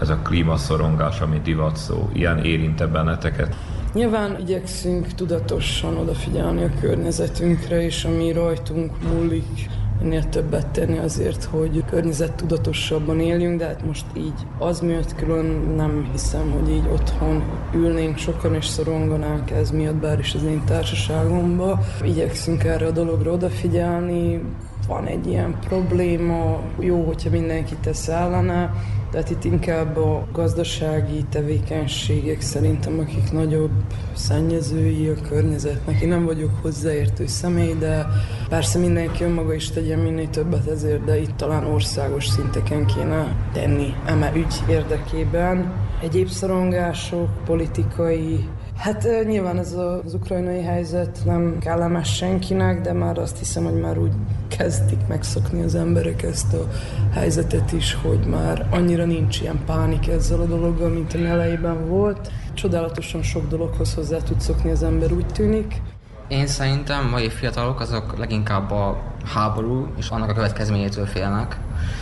Ez 0.00 0.08
a 0.08 0.16
klímaszorongás, 0.16 1.20
ami 1.20 1.40
divat 1.44 1.76
szó, 1.76 2.08
ilyen 2.12 2.44
érinte 2.44 2.86
benneteket? 2.86 3.56
Nyilván 3.92 4.40
igyekszünk 4.40 5.06
tudatosan 5.06 5.96
odafigyelni 5.96 6.62
a 6.64 6.70
környezetünkre, 6.80 7.82
és 7.82 8.04
ami 8.04 8.32
rajtunk 8.32 8.92
múlik, 9.12 9.68
minél 10.00 10.28
többet 10.28 10.66
tenni 10.66 10.98
azért, 10.98 11.44
hogy 11.44 11.84
környezettudatosabban 11.90 13.20
éljünk, 13.20 13.58
de 13.58 13.66
hát 13.66 13.86
most 13.86 14.04
így 14.16 14.46
az 14.58 14.80
miatt 14.80 15.14
külön 15.14 15.44
nem 15.76 16.08
hiszem, 16.12 16.50
hogy 16.50 16.70
így 16.70 16.88
otthon 16.92 17.42
ülnénk 17.74 18.16
sokan 18.16 18.54
és 18.54 18.66
szoronganánk 18.66 19.50
ez 19.50 19.70
miatt, 19.70 19.94
bár 19.94 20.18
is 20.18 20.34
az 20.34 20.42
én 20.42 20.62
társaságomba. 20.64 21.80
Igyekszünk 22.02 22.64
erre 22.64 22.86
a 22.86 22.90
dologra 22.90 23.32
odafigyelni, 23.32 24.40
van 24.86 25.06
egy 25.06 25.26
ilyen 25.26 25.58
probléma, 25.68 26.60
jó, 26.78 27.02
hogyha 27.02 27.30
mindenki 27.30 27.76
tesz 27.82 28.08
ellene, 28.08 28.72
tehát 29.10 29.30
itt 29.30 29.44
inkább 29.44 29.96
a 29.96 30.26
gazdasági 30.32 31.24
tevékenységek 31.30 32.40
szerintem, 32.40 32.98
akik 32.98 33.32
nagyobb 33.32 33.70
szennyezői 34.12 35.08
a 35.08 35.28
környezetnek. 35.28 36.00
Én 36.00 36.08
nem 36.08 36.24
vagyok 36.24 36.50
hozzáértő 36.62 37.26
személy, 37.26 37.74
de 37.78 38.06
persze 38.48 38.78
mindenki 38.78 39.24
önmaga 39.24 39.54
is 39.54 39.70
tegyen 39.70 39.98
minél 39.98 40.30
többet 40.30 40.66
ezért, 40.66 41.04
de 41.04 41.20
itt 41.20 41.36
talán 41.36 41.64
országos 41.64 42.26
szinteken 42.26 42.86
kéne 42.86 43.36
tenni 43.52 43.94
eme 44.06 44.32
ügy 44.34 44.54
érdekében. 44.68 45.72
Egyéb 46.02 46.28
szorongások, 46.28 47.28
politikai 47.44 48.48
Hát 48.76 49.08
nyilván 49.26 49.58
ez 49.58 49.72
az 49.72 50.14
ukrajnai 50.14 50.62
helyzet 50.62 51.18
nem 51.24 51.58
kellemes 51.60 52.14
senkinek, 52.14 52.80
de 52.80 52.92
már 52.92 53.18
azt 53.18 53.38
hiszem, 53.38 53.64
hogy 53.64 53.80
már 53.80 53.98
úgy 53.98 54.12
kezdik 54.48 55.06
megszokni 55.08 55.62
az 55.62 55.74
emberek 55.74 56.22
ezt 56.22 56.54
a 56.54 56.68
helyzetet 57.12 57.72
is, 57.72 57.94
hogy 57.94 58.26
már 58.26 58.66
annyira 58.70 59.04
nincs 59.04 59.40
ilyen 59.40 59.60
pánik 59.66 60.08
ezzel 60.08 60.40
a 60.40 60.44
dologgal, 60.44 60.88
mint 60.88 61.14
ami 61.14 61.24
elejében 61.24 61.88
volt. 61.88 62.30
Csodálatosan 62.54 63.22
sok 63.22 63.48
dologhoz 63.48 63.94
hozzá 63.94 64.18
tud 64.18 64.40
szokni 64.40 64.70
az 64.70 64.82
ember, 64.82 65.12
úgy 65.12 65.26
tűnik. 65.26 65.80
Én 66.28 66.46
szerintem 66.46 67.08
mai 67.08 67.30
fiatalok 67.30 67.80
azok 67.80 68.18
leginkább 68.18 68.70
a 68.70 69.02
háború 69.34 69.86
és 69.96 70.08
annak 70.08 70.30
a 70.30 70.34
következményétől 70.34 71.06
félnek. 71.06 71.56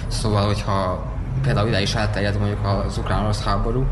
Szóval, 0.07 0.47
hogyha 0.47 1.05
például 1.43 1.69
ide 1.69 1.81
is 1.81 1.95
elterjed 1.95 2.39
mondjuk 2.39 2.67
az 2.67 2.99
ukrán-orosz 2.99 3.45
háború, 3.45 3.87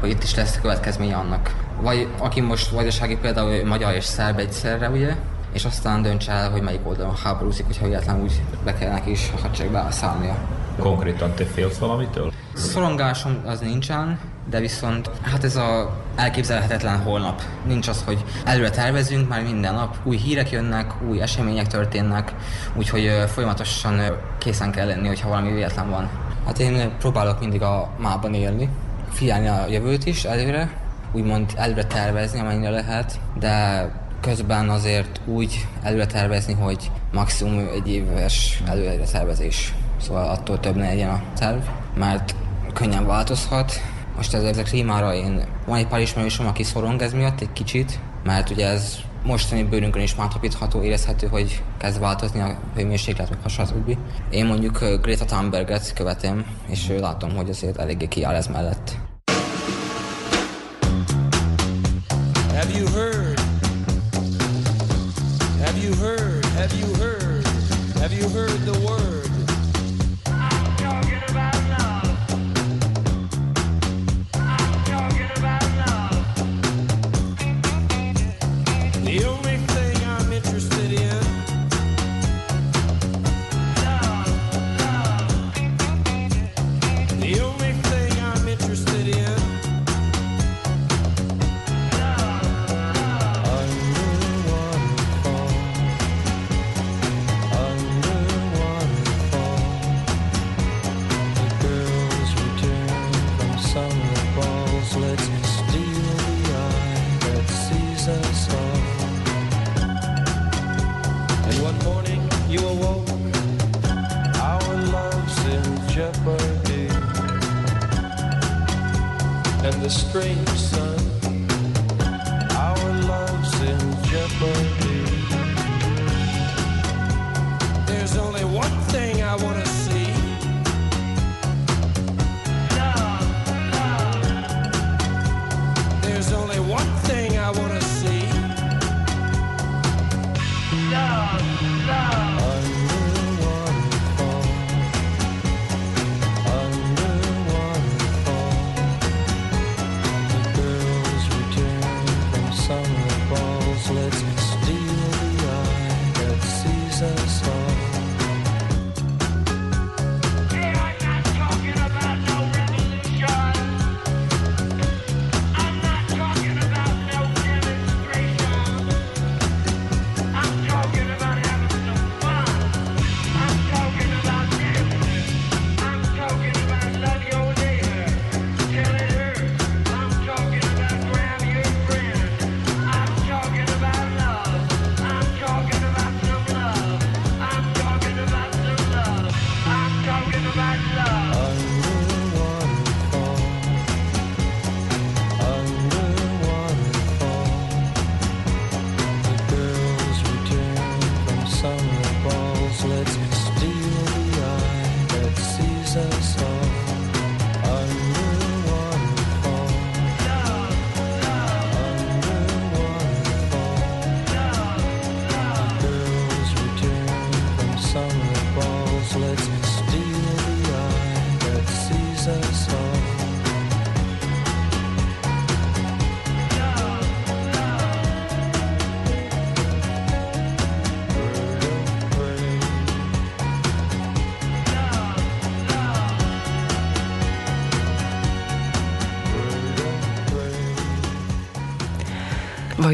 hogy 0.00 0.10
itt 0.10 0.22
is 0.22 0.34
lesz 0.34 0.60
következménye 0.60 1.16
annak. 1.16 1.67
Vagy 1.80 2.08
aki 2.18 2.40
most 2.40 2.70
vajdasági 2.70 3.16
például 3.16 3.64
magyar 3.64 3.94
és 3.94 4.04
szerb 4.04 4.38
egyszerre, 4.38 4.88
ugye, 4.88 5.16
és 5.52 5.64
aztán 5.64 6.02
dönts 6.02 6.28
el, 6.28 6.50
hogy 6.50 6.62
melyik 6.62 6.86
oldalon 6.86 7.16
háborúzik, 7.16 7.66
hogyha 7.66 7.86
véletlenül 7.86 8.22
úgy 8.22 8.42
be 8.64 8.74
kell 8.74 8.90
neki 8.90 9.10
is 9.10 9.30
a 9.36 9.40
hadseregbe 9.40 9.86
szállnia. 9.90 10.36
Konkrétan 10.78 11.34
te 11.34 11.44
félsz 11.44 11.78
valamitől? 11.78 12.32
Szorongásom 12.54 13.42
az 13.46 13.60
nincsen, 13.60 14.18
de 14.50 14.60
viszont 14.60 15.10
hát 15.22 15.44
ez 15.44 15.56
a 15.56 15.96
elképzelhetetlen 16.16 17.02
holnap. 17.02 17.42
Nincs 17.66 17.88
az, 17.88 18.02
hogy 18.06 18.24
előre 18.44 18.70
tervezünk, 18.70 19.28
már 19.28 19.42
minden 19.42 19.74
nap 19.74 19.96
új 20.02 20.16
hírek 20.16 20.50
jönnek, 20.50 20.92
új 21.08 21.20
események 21.20 21.66
történnek, 21.66 22.34
úgyhogy 22.74 23.10
folyamatosan 23.26 24.00
készen 24.38 24.70
kell 24.70 24.86
lenni, 24.86 25.06
hogyha 25.06 25.28
valami 25.28 25.52
véletlen 25.52 25.90
van. 25.90 26.08
Hát 26.46 26.58
én 26.58 26.90
próbálok 26.98 27.40
mindig 27.40 27.62
a 27.62 27.88
mában 27.98 28.34
élni, 28.34 28.68
figyelni 29.12 29.48
a 29.48 29.66
jövőt 29.68 30.06
is 30.06 30.24
előre, 30.24 30.70
úgymond 31.12 31.52
előre 31.56 31.84
tervezni, 31.84 32.40
amennyire 32.40 32.70
lehet, 32.70 33.20
de 33.38 33.86
közben 34.20 34.68
azért 34.68 35.20
úgy 35.26 35.66
előre 35.82 36.06
tervezni, 36.06 36.52
hogy 36.52 36.90
maximum 37.12 37.68
egy 37.74 37.88
éves 37.88 38.62
előre 38.66 38.96
tervezés. 38.96 39.74
Szóval 40.00 40.28
attól 40.28 40.60
több 40.60 40.76
ne 40.76 40.88
legyen 40.88 41.10
a 41.10 41.22
terv, 41.38 41.60
mert 41.96 42.34
könnyen 42.72 43.06
változhat. 43.06 43.72
Most 44.16 44.34
ez, 44.34 44.42
ez 44.42 44.58
a 44.58 44.62
klímára 44.62 45.14
én, 45.14 45.44
van 45.66 45.78
egy 45.78 45.86
pár 45.86 46.00
ismerősöm, 46.00 46.46
aki 46.46 46.62
szorong 46.62 47.02
ez 47.02 47.12
miatt 47.12 47.40
egy 47.40 47.52
kicsit, 47.52 47.98
mert 48.24 48.50
ugye 48.50 48.66
ez 48.66 48.98
mostani 49.24 49.62
bőrünkön 49.62 50.02
is 50.02 50.14
mátapítható, 50.14 50.82
érezhető, 50.82 51.26
hogy 51.26 51.62
kezd 51.76 52.00
változni 52.00 52.40
a 52.40 52.58
hőmérséklet, 52.74 53.30
meg 53.30 53.38
stb. 53.46 53.96
Én 54.30 54.46
mondjuk 54.46 54.78
Greta 55.02 55.24
Thunberget 55.24 55.92
követem, 55.94 56.44
és 56.66 56.92
látom, 57.00 57.36
hogy 57.36 57.50
azért 57.50 57.78
eléggé 57.78 58.06
kiáll 58.06 58.34
ez 58.34 58.46
mellett. 58.46 59.07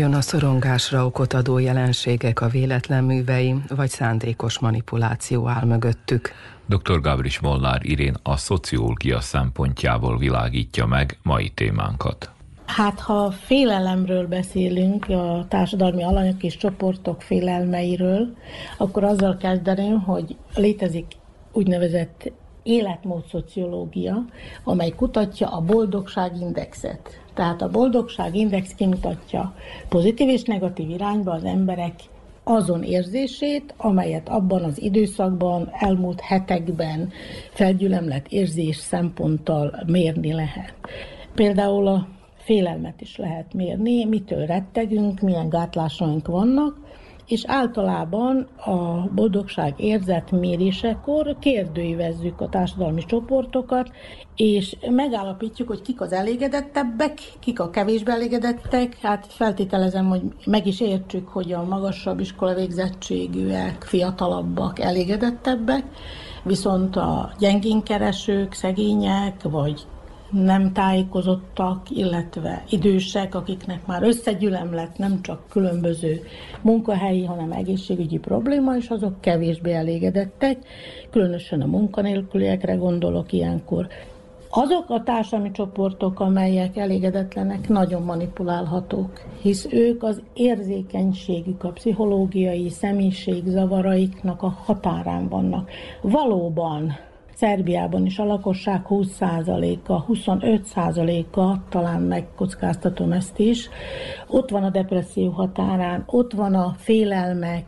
Vajon 0.04 0.18
a 0.18 0.22
szorongásra 0.22 1.06
okot 1.06 1.32
adó 1.32 1.58
jelenségek 1.58 2.40
a 2.40 2.48
véletlen 2.48 3.04
művei, 3.04 3.54
vagy 3.68 3.88
szándékos 3.88 4.58
manipuláció 4.58 5.48
áll 5.48 5.64
mögöttük? 5.64 6.32
Dr. 6.66 7.00
Gabris 7.00 7.40
Molnár 7.40 7.84
Irén 7.84 8.14
a 8.22 8.36
szociológia 8.36 9.20
szempontjából 9.20 10.18
világítja 10.18 10.86
meg 10.86 11.18
mai 11.22 11.48
témánkat. 11.48 12.30
Hát, 12.66 13.00
ha 13.00 13.30
félelemről 13.30 14.26
beszélünk, 14.26 15.08
a 15.08 15.46
társadalmi 15.48 16.02
alanyok 16.02 16.42
és 16.42 16.56
csoportok 16.56 17.22
félelmeiről, 17.22 18.36
akkor 18.78 19.04
azzal 19.04 19.36
kezdeném, 19.36 20.00
hogy 20.00 20.36
létezik 20.54 21.06
úgynevezett 21.52 22.32
életmódszociológia, 22.64 24.24
amely 24.64 24.90
kutatja 24.90 25.48
a 25.48 25.60
boldogságindexet. 25.60 27.20
Tehát 27.34 27.62
a 27.62 27.70
boldogságindex 27.70 28.74
kimutatja 28.74 29.54
pozitív 29.88 30.28
és 30.28 30.42
negatív 30.42 30.90
irányba 30.90 31.32
az 31.32 31.44
emberek 31.44 31.94
azon 32.44 32.82
érzését, 32.82 33.74
amelyet 33.76 34.28
abban 34.28 34.62
az 34.62 34.82
időszakban, 34.82 35.70
elmúlt 35.72 36.20
hetekben 36.20 37.12
felgyülemlett 37.50 38.26
érzés 38.28 38.76
szemponttal 38.76 39.82
mérni 39.86 40.32
lehet. 40.32 40.74
Például 41.34 41.86
a 41.86 42.08
félelmet 42.36 43.00
is 43.00 43.16
lehet 43.16 43.54
mérni, 43.54 44.04
mitől 44.04 44.46
rettegünk, 44.46 45.20
milyen 45.20 45.48
gátlásaink 45.48 46.26
vannak, 46.26 46.83
és 47.26 47.44
általában 47.46 48.48
a 48.56 49.08
boldogság 49.14 49.74
érzet 49.76 50.30
mérésekor 50.30 51.36
kérdőívezzük 51.38 52.40
a 52.40 52.48
társadalmi 52.48 53.04
csoportokat, 53.04 53.90
és 54.36 54.76
megállapítjuk, 54.90 55.68
hogy 55.68 55.82
kik 55.82 56.00
az 56.00 56.12
elégedettebbek, 56.12 57.18
kik 57.40 57.60
a 57.60 57.70
kevésbé 57.70 58.12
elégedettek. 58.12 58.98
Hát 59.02 59.26
feltételezem, 59.28 60.08
hogy 60.08 60.22
meg 60.44 60.66
is 60.66 60.80
értsük, 60.80 61.28
hogy 61.28 61.52
a 61.52 61.64
magasabb 61.64 62.20
iskola 62.20 62.54
végzettségűek, 62.54 63.82
fiatalabbak, 63.82 64.80
elégedettebbek, 64.80 65.84
viszont 66.42 66.96
a 66.96 67.32
gyengénkeresők, 67.38 68.52
szegények, 68.52 69.42
vagy 69.42 69.86
nem 70.34 70.72
tájékozottak, 70.72 71.90
illetve 71.90 72.64
idősek, 72.70 73.34
akiknek 73.34 73.86
már 73.86 74.02
összegyülem 74.02 74.74
nem 74.96 75.22
csak 75.22 75.48
különböző 75.48 76.20
munkahelyi, 76.62 77.24
hanem 77.24 77.52
egészségügyi 77.52 78.18
probléma, 78.18 78.76
és 78.76 78.88
azok 78.88 79.20
kevésbé 79.20 79.72
elégedettek, 79.72 80.58
különösen 81.10 81.60
a 81.60 81.66
munkanélküliekre 81.66 82.74
gondolok 82.74 83.32
ilyenkor. 83.32 83.88
Azok 84.56 84.90
a 84.90 85.02
társadalmi 85.02 85.50
csoportok, 85.50 86.20
amelyek 86.20 86.76
elégedetlenek, 86.76 87.68
nagyon 87.68 88.02
manipulálhatók, 88.02 89.20
hisz 89.42 89.66
ők 89.70 90.02
az 90.02 90.22
érzékenységük, 90.34 91.64
a 91.64 91.68
pszichológiai 91.68 92.70
személyiségzavaraiknak 92.70 94.42
a 94.42 94.48
határán 94.64 95.28
vannak. 95.28 95.70
Valóban 96.02 96.96
Szerbiában 97.34 98.06
is 98.06 98.18
a 98.18 98.24
lakosság 98.24 98.82
20%-a, 98.88 100.06
25%-a, 100.06 101.68
talán 101.68 102.02
megkockáztatom 102.02 103.12
ezt 103.12 103.38
is, 103.38 103.68
ott 104.26 104.50
van 104.50 104.62
a 104.62 104.70
depresszió 104.70 105.30
határán, 105.30 106.04
ott 106.06 106.32
van 106.32 106.54
a 106.54 106.74
félelmek, 106.78 107.66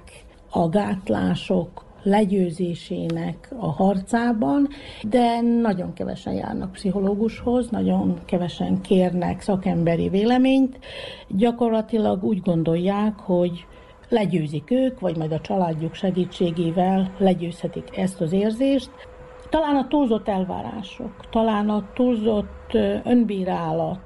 a 0.50 0.68
gátlások, 0.68 1.84
legyőzésének 2.02 3.52
a 3.58 3.70
harcában, 3.70 4.68
de 5.02 5.40
nagyon 5.40 5.92
kevesen 5.92 6.32
járnak 6.32 6.72
pszichológushoz, 6.72 7.70
nagyon 7.70 8.18
kevesen 8.24 8.80
kérnek 8.80 9.40
szakemberi 9.40 10.08
véleményt. 10.08 10.78
Gyakorlatilag 11.28 12.24
úgy 12.24 12.40
gondolják, 12.40 13.18
hogy 13.18 13.66
legyőzik 14.08 14.70
ők, 14.70 15.00
vagy 15.00 15.16
majd 15.16 15.32
a 15.32 15.40
családjuk 15.40 15.94
segítségével 15.94 17.14
legyőzhetik 17.18 17.96
ezt 17.96 18.20
az 18.20 18.32
érzést, 18.32 18.90
talán 19.50 19.76
a 19.76 19.86
túlzott 19.88 20.28
elvárások, 20.28 21.10
talán 21.30 21.70
a 21.70 21.82
túlzott 21.94 22.74
önbírálat 23.04 23.98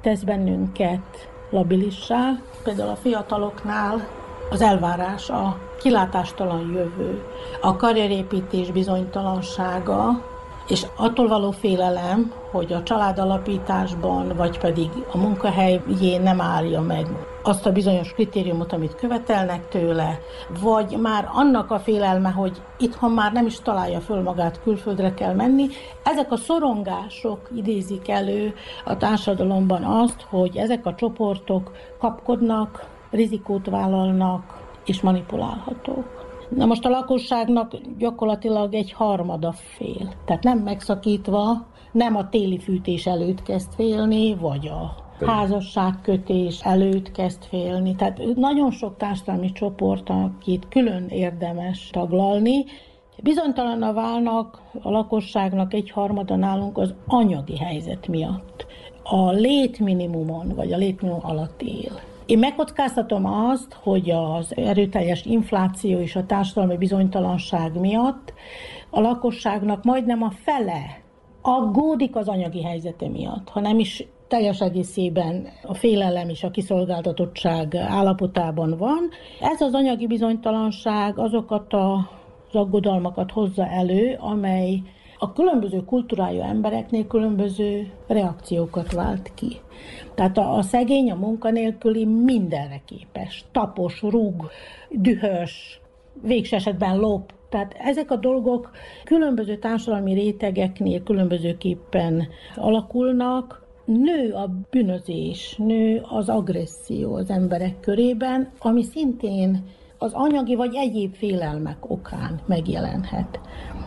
tesz 0.00 0.22
bennünket 0.22 1.28
labilissá. 1.50 2.30
Például 2.64 2.90
a 2.90 2.96
fiataloknál 2.96 4.08
az 4.50 4.60
elvárás, 4.60 5.30
a 5.30 5.58
kilátástalan 5.80 6.72
jövő, 6.72 7.22
a 7.60 7.76
karrierépítés 7.76 8.70
bizonytalansága, 8.70 10.22
és 10.68 10.86
attól 10.96 11.28
való 11.28 11.50
félelem, 11.50 12.32
hogy 12.50 12.72
a 12.72 12.82
családalapításban, 12.82 14.32
vagy 14.36 14.58
pedig 14.58 14.90
a 15.12 15.18
munkahelyjén 15.18 16.22
nem 16.22 16.40
állja 16.40 16.80
meg 16.80 17.06
azt 17.42 17.66
a 17.66 17.72
bizonyos 17.72 18.12
kritériumot, 18.12 18.72
amit 18.72 18.94
követelnek 18.94 19.68
tőle, 19.68 20.18
vagy 20.62 20.98
már 21.00 21.28
annak 21.32 21.70
a 21.70 21.78
félelme, 21.78 22.30
hogy 22.30 22.62
itthon 22.78 23.10
már 23.10 23.32
nem 23.32 23.46
is 23.46 23.60
találja 23.60 24.00
föl 24.00 24.22
magát, 24.22 24.62
külföldre 24.62 25.14
kell 25.14 25.34
menni. 25.34 25.68
Ezek 26.04 26.32
a 26.32 26.36
szorongások 26.36 27.48
idézik 27.54 28.08
elő 28.08 28.54
a 28.84 28.96
társadalomban 28.96 29.84
azt, 29.84 30.26
hogy 30.28 30.56
ezek 30.56 30.86
a 30.86 30.94
csoportok 30.94 31.70
kapkodnak, 31.98 32.86
rizikót 33.10 33.66
vállalnak 33.66 34.58
és 34.84 35.00
manipulálhatók. 35.00 36.17
Na 36.48 36.66
most 36.66 36.84
a 36.84 36.88
lakosságnak 36.88 37.72
gyakorlatilag 37.98 38.74
egy 38.74 38.92
harmada 38.92 39.52
fél. 39.52 40.12
Tehát 40.24 40.42
nem 40.42 40.58
megszakítva, 40.58 41.66
nem 41.92 42.16
a 42.16 42.28
téli 42.28 42.58
fűtés 42.58 43.06
előtt 43.06 43.42
kezd 43.42 43.74
félni, 43.74 44.34
vagy 44.34 44.68
a 44.68 44.94
házasságkötés 45.26 46.60
előtt 46.60 47.12
kezd 47.12 47.44
félni. 47.44 47.94
Tehát 47.94 48.20
nagyon 48.34 48.70
sok 48.70 48.96
társadalmi 48.96 49.52
csoport, 49.52 50.08
akit 50.08 50.68
külön 50.68 51.06
érdemes 51.08 51.90
taglalni, 51.92 52.64
Bizonytalanna 53.22 53.92
válnak 53.92 54.62
a 54.82 54.90
lakosságnak 54.90 55.74
egy 55.74 55.90
harmada 55.90 56.36
nálunk 56.36 56.78
az 56.78 56.94
anyagi 57.06 57.56
helyzet 57.56 58.08
miatt. 58.08 58.66
A 59.02 59.30
létminimumon, 59.30 60.52
vagy 60.54 60.72
a 60.72 60.76
létminimum 60.76 61.20
alatt 61.22 61.62
él. 61.62 62.00
Én 62.28 62.38
megkockáztatom 62.38 63.26
azt, 63.26 63.72
hogy 63.82 64.10
az 64.10 64.56
erőteljes 64.56 65.24
infláció 65.24 65.98
és 65.98 66.16
a 66.16 66.26
társadalmi 66.26 66.76
bizonytalanság 66.76 67.80
miatt 67.80 68.32
a 68.90 69.00
lakosságnak 69.00 69.84
majdnem 69.84 70.22
a 70.22 70.30
fele 70.30 71.00
aggódik 71.42 72.16
az 72.16 72.28
anyagi 72.28 72.62
helyzete 72.62 73.08
miatt, 73.08 73.48
ha 73.48 73.60
nem 73.60 73.78
is 73.78 74.06
teljes 74.26 74.60
egészében 74.60 75.48
a 75.62 75.74
félelem 75.74 76.28
és 76.28 76.44
a 76.44 76.50
kiszolgáltatottság 76.50 77.74
állapotában 77.74 78.76
van. 78.76 79.08
Ez 79.40 79.60
az 79.60 79.74
anyagi 79.74 80.06
bizonytalanság 80.06 81.18
azokat 81.18 81.72
a 81.72 82.10
az 82.48 82.54
aggodalmakat 82.54 83.30
hozza 83.30 83.66
elő, 83.66 84.16
amely 84.20 84.82
a 85.18 85.32
különböző 85.32 85.84
kultúrájú 85.84 86.40
embereknél 86.40 87.06
különböző 87.06 87.90
reakciókat 88.06 88.92
vált 88.92 89.30
ki. 89.34 89.56
Tehát 90.14 90.38
a, 90.38 90.54
a 90.54 90.62
szegény, 90.62 91.10
a 91.10 91.14
munkanélküli 91.14 92.04
mindenre 92.04 92.80
képes. 92.84 93.44
Tapos, 93.52 94.02
rúg, 94.02 94.50
dühös, 94.90 95.80
végső 96.22 96.56
esetben 96.56 96.98
lop. 96.98 97.32
Tehát 97.48 97.74
ezek 97.78 98.10
a 98.10 98.16
dolgok 98.16 98.70
különböző 99.04 99.56
társadalmi 99.58 100.12
rétegeknél 100.12 101.02
különbözőképpen 101.02 102.28
alakulnak, 102.54 103.66
nő 103.84 104.32
a 104.32 104.50
bűnözés, 104.70 105.56
nő 105.58 106.02
az 106.08 106.28
agresszió 106.28 107.14
az 107.14 107.30
emberek 107.30 107.80
körében, 107.80 108.50
ami 108.58 108.82
szintén 108.82 109.64
az 109.98 110.12
anyagi 110.12 110.54
vagy 110.54 110.74
egyéb 110.74 111.14
félelmek 111.14 111.90
okán 111.90 112.40
megjelenhet. 112.46 113.40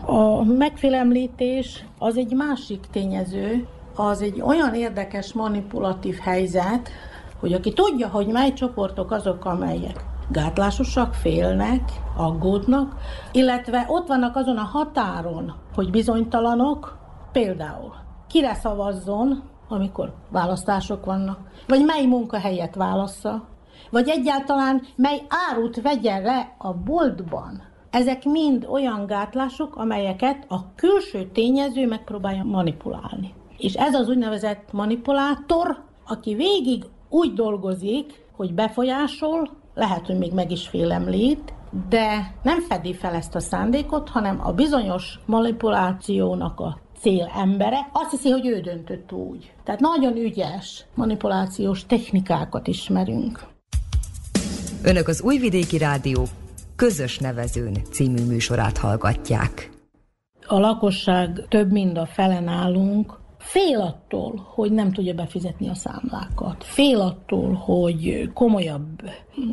A 0.06 0.42
megfélemlítés 0.44 1.84
az 1.98 2.16
egy 2.16 2.32
másik 2.32 2.86
tényező, 2.90 3.66
az 3.96 4.22
egy 4.22 4.40
olyan 4.40 4.74
érdekes 4.74 5.32
manipulatív 5.32 6.18
helyzet, 6.18 6.90
hogy 7.40 7.52
aki 7.52 7.72
tudja, 7.72 8.08
hogy 8.08 8.26
mely 8.26 8.52
csoportok 8.52 9.10
azok, 9.10 9.44
amelyek 9.44 10.04
gátlásosak, 10.30 11.14
félnek, 11.14 11.80
aggódnak, 12.16 12.94
illetve 13.32 13.84
ott 13.88 14.06
vannak 14.06 14.36
azon 14.36 14.56
a 14.56 14.68
határon, 14.72 15.54
hogy 15.74 15.90
bizonytalanok, 15.90 16.98
például 17.32 17.94
kire 18.26 18.54
szavazzon, 18.54 19.42
amikor 19.68 20.12
választások 20.30 21.04
vannak, 21.04 21.38
vagy 21.68 21.84
mely 21.84 22.06
munkahelyet 22.06 22.74
válassza, 22.74 23.44
vagy 23.92 24.08
egyáltalán 24.08 24.82
mely 24.96 25.22
árut 25.50 25.80
vegyen 25.80 26.22
le 26.22 26.54
a 26.58 26.72
boltban. 26.72 27.62
Ezek 27.90 28.24
mind 28.24 28.66
olyan 28.70 29.06
gátlások, 29.06 29.76
amelyeket 29.76 30.44
a 30.48 30.74
külső 30.74 31.30
tényező 31.32 31.86
megpróbálja 31.86 32.44
manipulálni. 32.44 33.34
És 33.58 33.74
ez 33.74 33.94
az 33.94 34.08
úgynevezett 34.08 34.72
manipulátor, 34.72 35.84
aki 36.06 36.34
végig 36.34 36.84
úgy 37.08 37.32
dolgozik, 37.32 38.24
hogy 38.36 38.54
befolyásol, 38.54 39.50
lehet, 39.74 40.06
hogy 40.06 40.18
még 40.18 40.32
meg 40.32 40.50
is 40.50 40.68
félemlít, 40.68 41.54
de 41.88 42.34
nem 42.42 42.60
fedi 42.60 42.94
fel 42.94 43.14
ezt 43.14 43.34
a 43.34 43.40
szándékot, 43.40 44.08
hanem 44.08 44.40
a 44.42 44.52
bizonyos 44.52 45.20
manipulációnak 45.26 46.60
a 46.60 46.78
cél 47.00 47.30
embere 47.36 47.88
azt 47.92 48.10
hiszi, 48.10 48.30
hogy 48.30 48.46
ő 48.46 48.60
döntött 48.60 49.12
úgy. 49.12 49.52
Tehát 49.64 49.80
nagyon 49.80 50.16
ügyes 50.16 50.84
manipulációs 50.94 51.86
technikákat 51.86 52.66
ismerünk. 52.66 53.51
Önök 54.84 55.08
az 55.08 55.22
Újvidéki 55.22 55.78
Rádió 55.78 56.26
közös 56.76 57.18
nevezőn 57.18 57.76
című 57.90 58.24
műsorát 58.24 58.78
hallgatják. 58.78 59.70
A 60.46 60.58
lakosság 60.58 61.46
több 61.48 61.70
mint 61.72 61.98
a 61.98 62.06
fele 62.06 62.40
nálunk 62.40 63.20
fél 63.38 63.80
attól, 63.80 64.46
hogy 64.54 64.72
nem 64.72 64.92
tudja 64.92 65.14
befizetni 65.14 65.68
a 65.68 65.74
számlákat. 65.74 66.64
Fél 66.64 67.00
attól, 67.00 67.52
hogy 67.52 68.30
komolyabb 68.34 69.02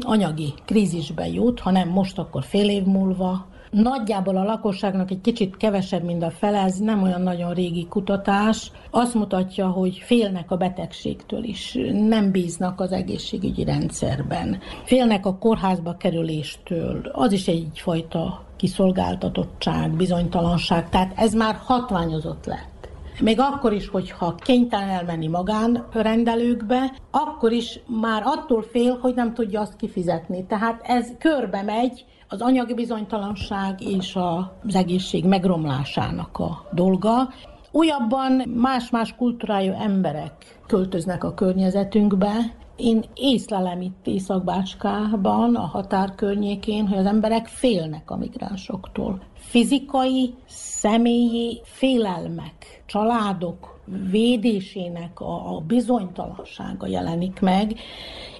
anyagi 0.01 0.53
krízisbe 0.65 1.27
jut, 1.27 1.59
ha 1.59 1.71
nem 1.71 1.89
most, 1.89 2.17
akkor 2.17 2.43
fél 2.43 2.69
év 2.69 2.83
múlva. 2.83 3.47
Nagyjából 3.71 4.37
a 4.37 4.43
lakosságnak 4.43 5.11
egy 5.11 5.21
kicsit 5.21 5.57
kevesebb, 5.57 6.03
mint 6.03 6.23
a 6.23 6.29
fele, 6.29 6.61
ez 6.61 6.77
nem 6.77 7.03
olyan 7.03 7.21
nagyon 7.21 7.53
régi 7.53 7.87
kutatás. 7.87 8.71
Azt 8.91 9.13
mutatja, 9.13 9.67
hogy 9.67 9.97
félnek 9.97 10.51
a 10.51 10.57
betegségtől 10.57 11.43
is, 11.43 11.77
nem 11.93 12.31
bíznak 12.31 12.79
az 12.79 12.91
egészségügyi 12.91 13.63
rendszerben. 13.63 14.59
Félnek 14.83 15.25
a 15.25 15.37
kórházba 15.37 15.97
kerüléstől, 15.97 17.09
az 17.11 17.31
is 17.31 17.47
egyfajta 17.47 18.43
kiszolgáltatottság, 18.55 19.91
bizonytalanság, 19.91 20.89
tehát 20.89 21.13
ez 21.15 21.33
már 21.33 21.55
hatványozott 21.63 22.45
lett. 22.45 22.89
Még 23.21 23.39
akkor 23.39 23.73
is, 23.73 23.87
hogyha 23.87 24.35
kénytelen 24.35 24.89
elmenni 24.89 25.27
magánrendelőkbe, 25.27 26.93
akkor 27.11 27.51
is 27.51 27.79
már 28.01 28.21
attól 28.25 28.61
fél, 28.61 28.97
hogy 29.01 29.15
nem 29.15 29.33
tudja 29.33 29.61
azt 29.61 29.75
kifizetni. 29.75 30.45
Tehát 30.45 30.81
ez 30.83 31.07
körbe 31.19 31.61
megy, 31.61 32.05
az 32.29 32.41
anyagi 32.41 32.73
bizonytalanság 32.73 33.81
és 33.81 34.15
az 34.15 34.75
egészség 34.75 35.25
megromlásának 35.25 36.39
a 36.39 36.65
dolga. 36.71 37.29
Újabban 37.71 38.31
más-más 38.55 39.15
kultúrájú 39.15 39.71
emberek 39.71 40.59
költöznek 40.67 41.23
a 41.23 41.33
környezetünkbe, 41.33 42.57
én 42.79 43.03
észlelem 43.13 43.81
itt 43.81 44.07
Északbácskában, 44.07 45.55
a 45.55 45.65
határ 45.65 46.15
környékén, 46.15 46.87
hogy 46.87 46.97
az 46.97 47.05
emberek 47.05 47.47
félnek 47.47 48.11
a 48.11 48.17
migránsoktól. 48.17 49.21
Fizikai, 49.33 50.33
személyi 50.47 51.61
félelmek, 51.63 52.83
családok 52.85 53.79
védésének 54.09 55.19
a, 55.19 55.55
a 55.55 55.59
bizonytalansága 55.59 56.87
jelenik 56.87 57.39
meg, 57.39 57.79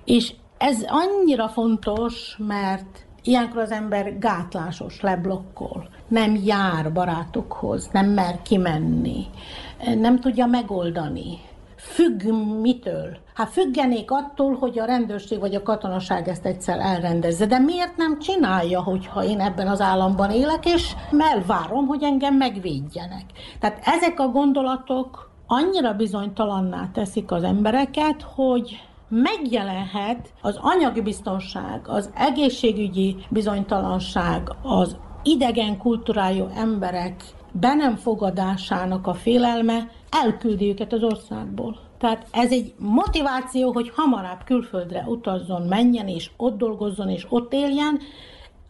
és 0.06 0.34
ez 0.58 0.86
annyira 0.88 1.48
fontos, 1.48 2.38
mert 2.38 3.08
Ilyenkor 3.30 3.62
az 3.62 3.72
ember 3.72 4.20
gátlásos, 4.20 5.02
leblokkol, 5.02 5.90
nem 6.08 6.40
jár 6.44 6.94
barátokhoz, 6.94 7.90
nem 7.92 8.06
mer 8.06 8.42
kimenni, 8.42 9.26
nem 9.96 10.20
tudja 10.20 10.46
megoldani. 10.46 11.38
Függ 11.76 12.24
mitől? 12.62 13.18
Hát 13.34 13.50
függenék 13.50 14.12
attól, 14.12 14.56
hogy 14.56 14.80
a 14.80 14.86
rendőrség 14.86 15.40
vagy 15.40 15.56
a 15.56 15.64
katonaság 15.64 16.28
ezt 16.28 16.46
egyszer 16.46 16.80
elrendezze. 16.80 17.46
De 17.46 17.60
miért 17.60 17.98
nem 17.98 18.20
csinálja, 18.20 18.84
hogyha 18.84 19.24
én 19.24 19.40
ebben 19.40 19.68
az 19.68 19.82
államban 19.82 20.32
élek, 20.32 20.66
és 20.66 20.96
elvárom, 21.34 21.88
hogy 21.88 22.04
engem 22.04 22.36
megvédjenek? 22.36 23.26
Tehát 23.60 23.80
ezek 23.84 24.20
a 24.20 24.28
gondolatok 24.28 25.32
annyira 25.48 25.94
bizonytalanná 25.94 26.90
teszik 26.94 27.32
az 27.32 27.44
embereket, 27.44 28.22
hogy 28.36 28.89
megjelenhet 29.10 30.34
az 30.42 30.60
anyagi 30.62 31.02
biztonság, 31.02 31.82
az 31.88 32.10
egészségügyi 32.16 33.16
bizonytalanság, 33.30 34.52
az 34.62 34.98
idegen 35.24 35.78
kultúrájú 35.78 36.48
emberek 36.56 37.24
be 37.52 37.74
nem 37.74 37.96
fogadásának 37.96 39.08
a 39.08 39.14
félelme 39.14 39.90
elküldi 40.10 40.68
őket 40.70 40.94
az 40.94 41.04
országból. 41.04 41.80
Tehát 41.98 42.28
ez 42.32 42.52
egy 42.52 42.74
motiváció, 42.78 43.72
hogy 43.72 43.92
hamarabb 43.96 44.44
külföldre 44.46 45.06
utazzon, 45.08 45.62
menjen, 45.62 46.08
és 46.08 46.30
ott 46.38 46.58
dolgozzon, 46.58 47.10
és 47.10 47.26
ott 47.30 47.54
éljen, 47.54 48.00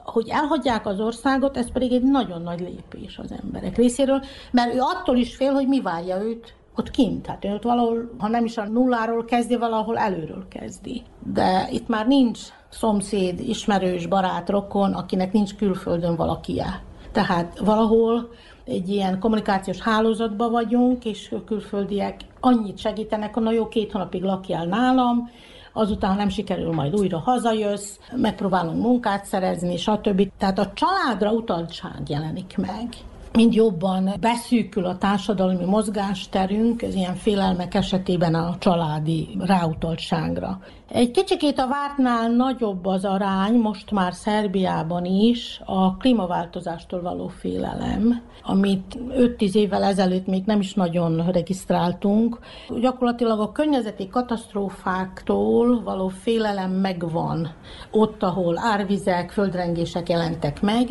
hogy 0.03 0.29
elhagyják 0.29 0.85
az 0.85 0.99
országot, 0.99 1.57
ez 1.57 1.71
pedig 1.71 1.91
egy 1.91 2.03
nagyon 2.03 2.41
nagy 2.41 2.59
lépés 2.59 3.17
az 3.17 3.31
emberek 3.43 3.77
részéről, 3.77 4.21
mert 4.51 4.73
ő 4.73 4.79
attól 4.79 5.17
is 5.17 5.35
fél, 5.35 5.53
hogy 5.53 5.67
mi 5.67 5.81
várja 5.81 6.21
őt 6.21 6.53
ott 6.75 6.91
kint. 6.91 7.21
Tehát 7.21 7.45
ő 7.45 7.53
ott 7.53 7.63
valahol, 7.63 8.09
ha 8.17 8.27
nem 8.27 8.45
is 8.45 8.57
a 8.57 8.67
nulláról 8.67 9.25
kezdi, 9.25 9.55
valahol 9.55 9.97
előről 9.97 10.47
kezdi. 10.47 11.03
De 11.33 11.67
itt 11.71 11.87
már 11.87 12.07
nincs 12.07 12.39
szomszéd, 12.69 13.39
ismerős, 13.39 14.07
barát, 14.07 14.49
rokon, 14.49 14.93
akinek 14.93 15.31
nincs 15.31 15.55
külföldön 15.55 16.15
valakie. 16.15 16.81
Tehát 17.11 17.59
valahol 17.59 18.29
egy 18.65 18.89
ilyen 18.89 19.19
kommunikációs 19.19 19.79
hálózatban 19.79 20.51
vagyunk, 20.51 21.05
és 21.05 21.31
a 21.31 21.43
külföldiek 21.43 22.21
annyit 22.39 22.77
segítenek, 22.77 23.33
hogy 23.33 23.43
na 23.43 23.51
jó, 23.51 23.67
két 23.67 23.91
hónapig 23.91 24.23
lakjál 24.23 24.65
nálam, 24.65 25.29
azután 25.73 26.15
nem 26.15 26.29
sikerül, 26.29 26.73
majd 26.73 26.99
újra 26.99 27.19
hazajössz, 27.19 27.97
megpróbálunk 28.15 28.81
munkát 28.81 29.25
szerezni, 29.25 29.77
stb. 29.77 30.29
Tehát 30.37 30.59
a 30.59 30.71
családra 30.73 31.31
utaltság 31.31 32.01
jelenik 32.07 32.57
meg 32.57 32.87
mind 33.33 33.53
jobban 33.53 34.13
beszűkül 34.19 34.85
a 34.85 34.97
társadalmi 34.97 35.65
mozgásterünk, 35.65 36.81
ez 36.81 36.95
ilyen 36.95 37.15
félelmek 37.15 37.73
esetében 37.73 38.33
a 38.33 38.57
családi 38.59 39.37
ráutaltságra. 39.39 40.59
Egy 40.91 41.11
kicsikét 41.11 41.59
a 41.59 41.67
vártnál 41.67 42.29
nagyobb 42.29 42.85
az 42.85 43.05
arány, 43.05 43.53
most 43.53 43.91
már 43.91 44.13
Szerbiában 44.13 45.05
is, 45.05 45.61
a 45.65 45.97
klímaváltozástól 45.97 47.01
való 47.01 47.27
félelem, 47.27 48.21
amit 48.43 48.97
5-10 49.09 49.53
évvel 49.53 49.83
ezelőtt 49.83 50.27
még 50.27 50.43
nem 50.45 50.59
is 50.59 50.73
nagyon 50.73 51.31
regisztráltunk. 51.31 52.39
Gyakorlatilag 52.79 53.39
a 53.39 53.51
környezeti 53.51 54.07
katasztrófáktól 54.07 55.83
való 55.83 56.07
félelem 56.07 56.71
megvan 56.71 57.53
ott, 57.91 58.23
ahol 58.23 58.57
árvizek, 58.57 59.31
földrengések 59.31 60.09
jelentek 60.09 60.61
meg, 60.61 60.87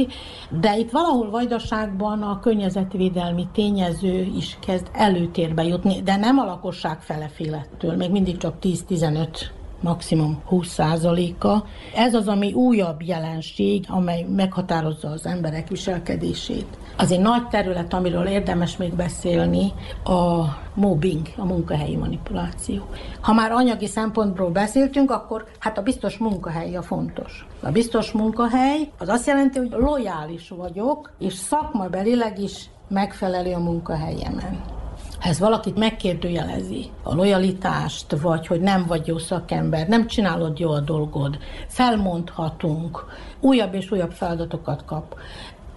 de 0.61 0.79
itt 0.79 0.91
valahol 0.91 1.31
Vajdaságban 1.31 2.23
a 2.23 2.41
környezetvédelmi 2.41 3.47
tényező 3.53 4.31
is 4.37 4.59
kezd 4.61 4.87
előtérbe 4.93 5.65
jutni, 5.65 6.03
de 6.03 6.17
nem 6.17 6.39
a 6.39 6.45
lakosság 6.45 7.01
fele 7.01 7.29
félettől, 7.29 7.97
még 7.97 8.11
mindig 8.11 8.37
csak 8.37 8.55
10-15 8.63 9.57
maximum 9.81 10.43
20%-a. 10.51 11.59
Ez 11.95 12.15
az, 12.15 12.29
ami 12.29 12.53
újabb 12.53 13.03
jelenség, 13.03 13.85
amely 13.89 14.23
meghatározza 14.23 15.09
az 15.11 15.27
emberek 15.27 15.69
viselkedését. 15.69 16.79
Az 16.97 17.13
egy 17.13 17.21
nagy 17.21 17.49
terület, 17.49 17.95
amiről 17.95 18.27
érdemes 18.27 18.77
még 18.77 18.95
beszélni, 18.95 19.73
a 20.05 20.45
mobbing, 20.75 21.27
a 21.37 21.45
munkahelyi 21.45 21.97
manipuláció. 21.97 22.83
Ha 23.21 23.33
már 23.33 23.53
anyagi 23.53 23.87
szempontból 23.87 24.51
beszéltünk, 24.51 25.11
akkor 25.11 25.47
hát 25.59 25.79
a 25.79 25.83
biztos 25.83 26.17
munkahely 26.19 26.77
a 26.77 26.83
fontos. 26.83 27.47
A 27.63 27.71
biztos 27.71 28.13
munkahely 28.13 28.91
az 28.99 29.09
azt 29.09 29.27
jelenti, 29.27 29.59
hogy 29.59 29.71
lojális 29.71 30.49
vagyok, 30.49 31.13
és 31.19 31.35
szakmabelileg 31.35 32.39
is 32.39 32.71
megfelelő 32.89 33.53
a 33.53 33.59
munkahelyemen 33.59 34.78
ha 35.21 35.29
ez 35.29 35.39
valakit 35.39 35.79
megkérdőjelezi, 35.79 36.91
a 37.03 37.15
lojalitást, 37.15 38.21
vagy 38.21 38.47
hogy 38.47 38.61
nem 38.61 38.85
vagy 38.87 39.07
jó 39.07 39.19
szakember, 39.19 39.89
nem 39.89 40.07
csinálod 40.07 40.59
jó 40.59 40.71
a 40.71 40.81
dolgod, 40.81 41.39
felmondhatunk, 41.67 43.05
újabb 43.41 43.75
és 43.75 43.91
újabb 43.91 44.13
feladatokat 44.13 44.85
kap, 44.85 45.17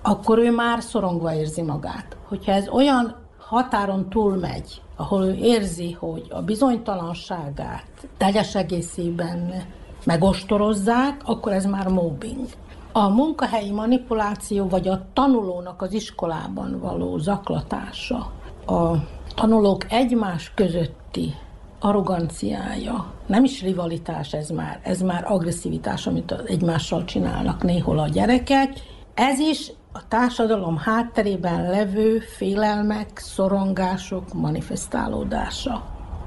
akkor 0.01 0.37
ő 0.37 0.51
már 0.51 0.81
szorongva 0.81 1.33
érzi 1.33 1.61
magát. 1.61 2.17
Hogyha 2.27 2.51
ez 2.51 2.67
olyan 2.67 3.15
határon 3.37 4.09
túlmegy, 4.09 4.81
ahol 4.95 5.23
ő 5.25 5.33
érzi, 5.33 5.91
hogy 5.91 6.27
a 6.29 6.41
bizonytalanságát 6.41 8.07
teljes 8.17 8.55
egészében 8.55 9.63
megostorozzák, 10.05 11.21
akkor 11.25 11.51
ez 11.51 11.65
már 11.65 11.87
mobbing. 11.87 12.45
A 12.91 13.09
munkahelyi 13.09 13.71
manipuláció, 13.71 14.67
vagy 14.67 14.87
a 14.87 15.05
tanulónak 15.13 15.81
az 15.81 15.93
iskolában 15.93 16.79
való 16.79 17.17
zaklatása, 17.17 18.31
a 18.65 18.95
tanulók 19.35 19.85
egymás 19.89 20.51
közötti 20.55 21.33
arroganciája, 21.79 23.13
nem 23.25 23.43
is 23.43 23.61
rivalitás 23.61 24.33
ez 24.33 24.49
már, 24.49 24.79
ez 24.83 25.01
már 25.01 25.23
agresszivitás, 25.27 26.07
amit 26.07 26.35
egymással 26.45 27.03
csinálnak 27.03 27.63
néhol 27.63 27.99
a 27.99 28.07
gyerekek. 28.07 28.73
Ez 29.13 29.39
is 29.39 29.71
a 29.93 30.07
társadalom 30.07 30.77
hátterében 30.77 31.69
levő 31.69 32.19
félelmek, 32.19 33.09
szorongások 33.17 34.33
manifestálódása. 34.33 35.83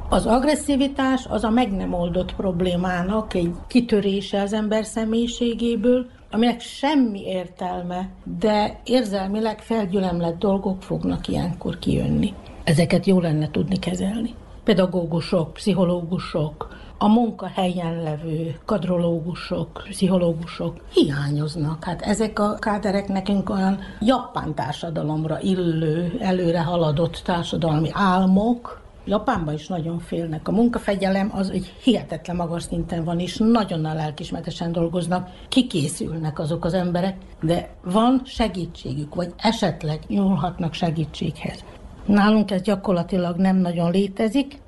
Az 0.09 0.27
agresszivitás 0.27 1.27
az 1.27 1.45
a 1.45 1.51
meg 1.51 1.73
nem 1.73 1.93
oldott 1.93 2.35
problémának 2.35 3.35
egy 3.35 3.55
kitörése 3.67 4.43
az 4.43 4.53
ember 4.53 4.85
személyiségéből, 4.85 6.07
aminek 6.31 6.61
semmi 6.61 7.21
értelme, 7.21 8.09
de 8.39 8.81
érzelmileg 8.85 9.61
felgyülemlett 9.61 10.39
dolgok 10.39 10.83
fognak 10.83 11.29
ilyenkor 11.29 11.79
kijönni. 11.79 12.35
Ezeket 12.65 13.07
jó 13.07 13.21
lenne 13.21 13.51
tudni 13.51 13.79
kezelni. 13.79 14.35
Pedagógusok, 14.65 15.53
pszichológusok, 15.53 16.69
a 16.99 17.09
munkahelyen 17.09 18.03
levő 18.03 18.59
kadrológusok, 18.65 19.83
pszichológusok 19.89 20.77
hiányoznak. 20.93 21.85
Hát 21.85 22.03
ezek 22.03 22.39
a 22.39 22.55
káderek 22.55 23.09
nekünk 23.09 23.51
olyan 23.51 23.79
japán 24.01 24.55
társadalomra 24.55 25.41
illő, 25.41 26.17
előre 26.21 26.63
haladott 26.63 27.21
társadalmi 27.25 27.89
álmok, 27.93 28.83
Japánban 29.07 29.55
is 29.55 29.67
nagyon 29.67 29.99
félnek. 29.99 30.49
A 30.49 30.53
munkafegyelem 30.53 31.31
az 31.35 31.51
egy 31.51 31.73
hihetetlen 31.83 32.37
magas 32.37 32.63
szinten 32.63 33.05
van, 33.05 33.19
és 33.19 33.37
nagyon 33.37 33.85
a 33.85 33.95
lelkismeretesen 33.95 34.73
dolgoznak, 34.73 35.29
kikészülnek 35.49 36.39
azok 36.39 36.65
az 36.65 36.75
emberek, 36.75 37.17
de 37.43 37.75
van 37.83 38.23
segítségük, 38.25 39.15
vagy 39.15 39.33
esetleg 39.37 40.01
nyúlhatnak 40.09 40.73
segítséghez. 40.73 41.65
Nálunk 42.07 42.51
ez 42.51 42.63
gyakorlatilag 42.63 43.37
nem 43.37 43.57
nagyon 43.57 43.91
létezik. 43.91 44.59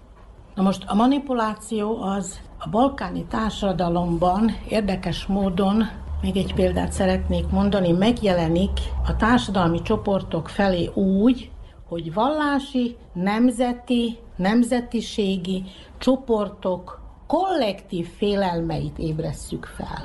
Na 0.54 0.62
most 0.62 0.84
a 0.86 0.94
manipuláció 0.94 2.02
az 2.02 2.40
a 2.58 2.68
balkáni 2.68 3.24
társadalomban 3.24 4.56
érdekes 4.68 5.26
módon, 5.26 5.84
még 6.22 6.36
egy 6.36 6.54
példát 6.54 6.92
szeretnék 6.92 7.48
mondani, 7.48 7.92
megjelenik 7.92 8.70
a 9.06 9.16
társadalmi 9.16 9.82
csoportok 9.82 10.48
felé 10.48 10.90
úgy, 10.94 11.50
hogy 11.88 12.14
vallási, 12.14 12.96
nemzeti, 13.12 14.18
nemzetiségi 14.36 15.64
csoportok 15.98 17.00
kollektív 17.26 18.08
félelmeit 18.16 18.98
ébresszük 18.98 19.64
fel. 19.64 20.04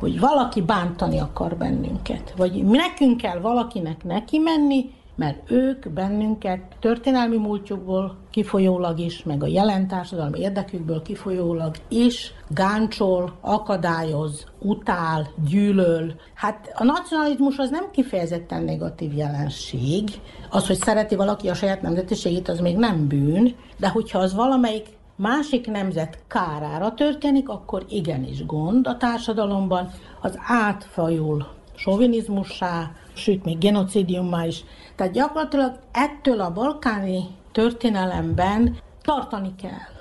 Hogy 0.00 0.20
valaki 0.20 0.62
bántani 0.62 1.18
akar 1.18 1.56
bennünket, 1.56 2.34
vagy 2.36 2.64
nekünk 2.64 3.16
kell 3.16 3.38
valakinek 3.38 4.04
neki 4.04 4.38
menni, 4.38 4.90
mert 5.16 5.50
ők 5.50 5.88
bennünket 5.88 6.60
történelmi 6.80 7.36
múltjukból 7.36 8.16
kifolyólag 8.30 8.98
is, 8.98 9.22
meg 9.22 9.42
a 9.42 9.46
jelen 9.46 9.88
társadalmi 9.88 10.38
érdekükből 10.40 11.02
kifolyólag 11.02 11.76
is 11.88 12.32
gáncsol, 12.48 13.32
akadályoz, 13.40 14.46
utál, 14.58 15.28
gyűlöl. 15.48 16.14
Hát 16.34 16.72
a 16.74 16.84
nacionalizmus 16.84 17.58
az 17.58 17.70
nem 17.70 17.90
kifejezetten 17.90 18.62
negatív 18.62 19.16
jelenség. 19.16 20.08
Az, 20.50 20.66
hogy 20.66 20.76
szereti 20.76 21.14
valaki 21.14 21.48
a 21.48 21.54
saját 21.54 21.82
nemzetiségét, 21.82 22.48
az 22.48 22.60
még 22.60 22.76
nem 22.76 23.08
bűn, 23.08 23.54
de 23.78 23.88
hogyha 23.88 24.18
az 24.18 24.34
valamelyik 24.34 24.86
másik 25.16 25.66
nemzet 25.66 26.18
kárára 26.28 26.94
történik, 26.94 27.48
akkor 27.48 27.84
igenis 27.88 28.46
gond 28.46 28.86
a 28.86 28.96
társadalomban, 28.96 29.90
az 30.20 30.38
átfajul 30.46 31.46
sovinizmussá, 31.76 32.90
sőt, 33.12 33.44
még 33.44 33.58
genocidiummá 33.58 34.44
is. 34.44 34.64
Tehát 34.96 35.12
gyakorlatilag 35.12 35.78
ettől 35.92 36.40
a 36.40 36.52
balkáni 36.52 37.24
történelemben 37.52 38.76
tartani 39.02 39.54
kell 39.62 39.93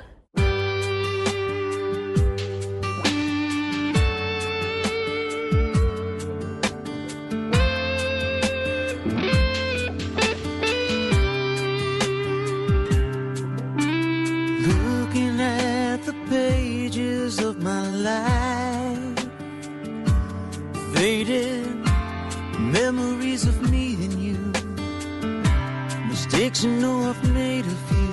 you 26.64 26.72
know 26.72 27.10
I've 27.10 27.34
made 27.34 27.66
a 27.66 27.70
few. 27.70 28.12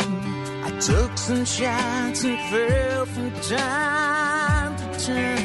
I 0.64 0.70
took 0.80 1.16
some 1.16 1.44
shots 1.44 2.24
and 2.24 2.38
fell 2.50 3.06
from 3.06 3.30
time 3.42 4.76
to 4.76 5.06
time. 5.06 5.39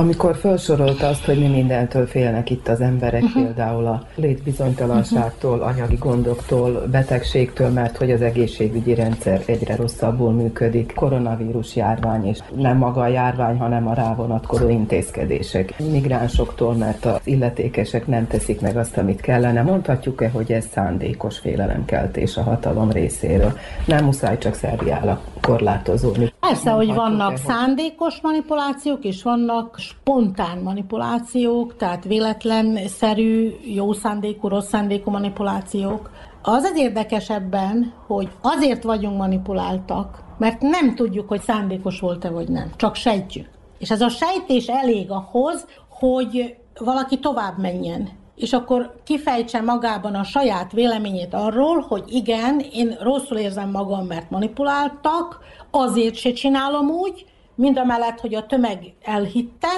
Amikor 0.00 0.36
felsorolta 0.36 1.08
azt, 1.08 1.24
hogy 1.24 1.38
mi 1.38 1.46
mindentől 1.46 2.06
félnek 2.06 2.50
itt 2.50 2.68
az 2.68 2.80
emberek, 2.80 3.22
uh-huh. 3.22 3.42
például 3.42 3.86
a 3.86 4.02
létbizonytalanságtól, 4.14 5.60
anyagi 5.60 5.96
gondoktól, 5.96 6.86
betegségtől, 6.90 7.68
mert 7.68 7.96
hogy 7.96 8.10
az 8.10 8.22
egészségügyi 8.22 8.94
rendszer 8.94 9.42
egyre 9.46 9.76
rosszabbul 9.76 10.32
működik, 10.32 10.92
koronavírus 10.94 11.76
járvány, 11.76 12.26
és 12.26 12.38
nem 12.56 12.76
maga 12.76 13.00
a 13.00 13.06
járvány, 13.06 13.58
hanem 13.58 13.88
a 13.88 13.94
rávonatkozó 13.94 14.68
intézkedések. 14.68 15.74
Migránsoktól, 15.90 16.74
mert 16.74 17.04
az 17.04 17.20
illetékesek 17.24 18.06
nem 18.06 18.26
teszik 18.26 18.60
meg 18.60 18.76
azt, 18.76 18.96
amit 18.96 19.20
kellene. 19.20 19.62
Mondhatjuk-e, 19.62 20.28
hogy 20.28 20.52
ez 20.52 20.66
szándékos 20.72 21.38
félelemkeltés 21.38 22.36
a 22.36 22.42
hatalom 22.42 22.90
részéről? 22.90 23.58
Nem 23.86 24.04
muszáj 24.04 24.38
csak 24.38 24.54
Szerbiára 24.54 25.20
korlátozódni. 25.40 26.32
Persze, 26.40 26.70
hogy 26.70 26.94
vannak 26.94 27.36
szándékos 27.36 28.20
manipulációk, 28.20 29.04
és 29.04 29.22
vannak 29.22 29.78
spontán 29.78 30.58
manipulációk, 30.58 31.76
tehát 31.76 32.04
véletlenszerű, 32.04 33.50
jó 33.74 33.92
szándékú, 33.92 34.48
rossz 34.48 34.68
szándékú 34.68 35.10
manipulációk. 35.10 36.10
Az 36.42 36.62
az 36.62 36.76
érdekes 36.76 37.30
ebben, 37.30 37.92
hogy 38.06 38.28
azért 38.40 38.82
vagyunk 38.82 39.16
manipuláltak, 39.16 40.22
mert 40.38 40.60
nem 40.60 40.94
tudjuk, 40.94 41.28
hogy 41.28 41.40
szándékos 41.40 42.00
volt-e 42.00 42.30
vagy 42.30 42.48
nem. 42.48 42.70
Csak 42.76 42.94
sejtjük. 42.94 43.48
És 43.78 43.90
ez 43.90 44.00
a 44.00 44.08
sejtés 44.08 44.66
elég 44.66 45.10
ahhoz, 45.10 45.66
hogy 45.88 46.56
valaki 46.78 47.18
tovább 47.18 47.58
menjen 47.58 48.08
és 48.36 48.52
akkor 48.52 49.00
kifejtse 49.04 49.60
magában 49.60 50.14
a 50.14 50.24
saját 50.24 50.72
véleményét 50.72 51.34
arról, 51.34 51.80
hogy 51.80 52.04
igen, 52.06 52.60
én 52.72 52.96
rosszul 53.00 53.38
érzem 53.38 53.70
magam, 53.70 54.06
mert 54.06 54.30
manipuláltak, 54.30 55.38
azért 55.70 56.14
se 56.14 56.32
csinálom 56.32 56.90
úgy, 56.90 57.26
mind 57.54 57.78
a 57.78 57.84
mellett, 57.84 58.20
hogy 58.20 58.34
a 58.34 58.46
tömeg 58.46 58.94
elhitte, 59.02 59.68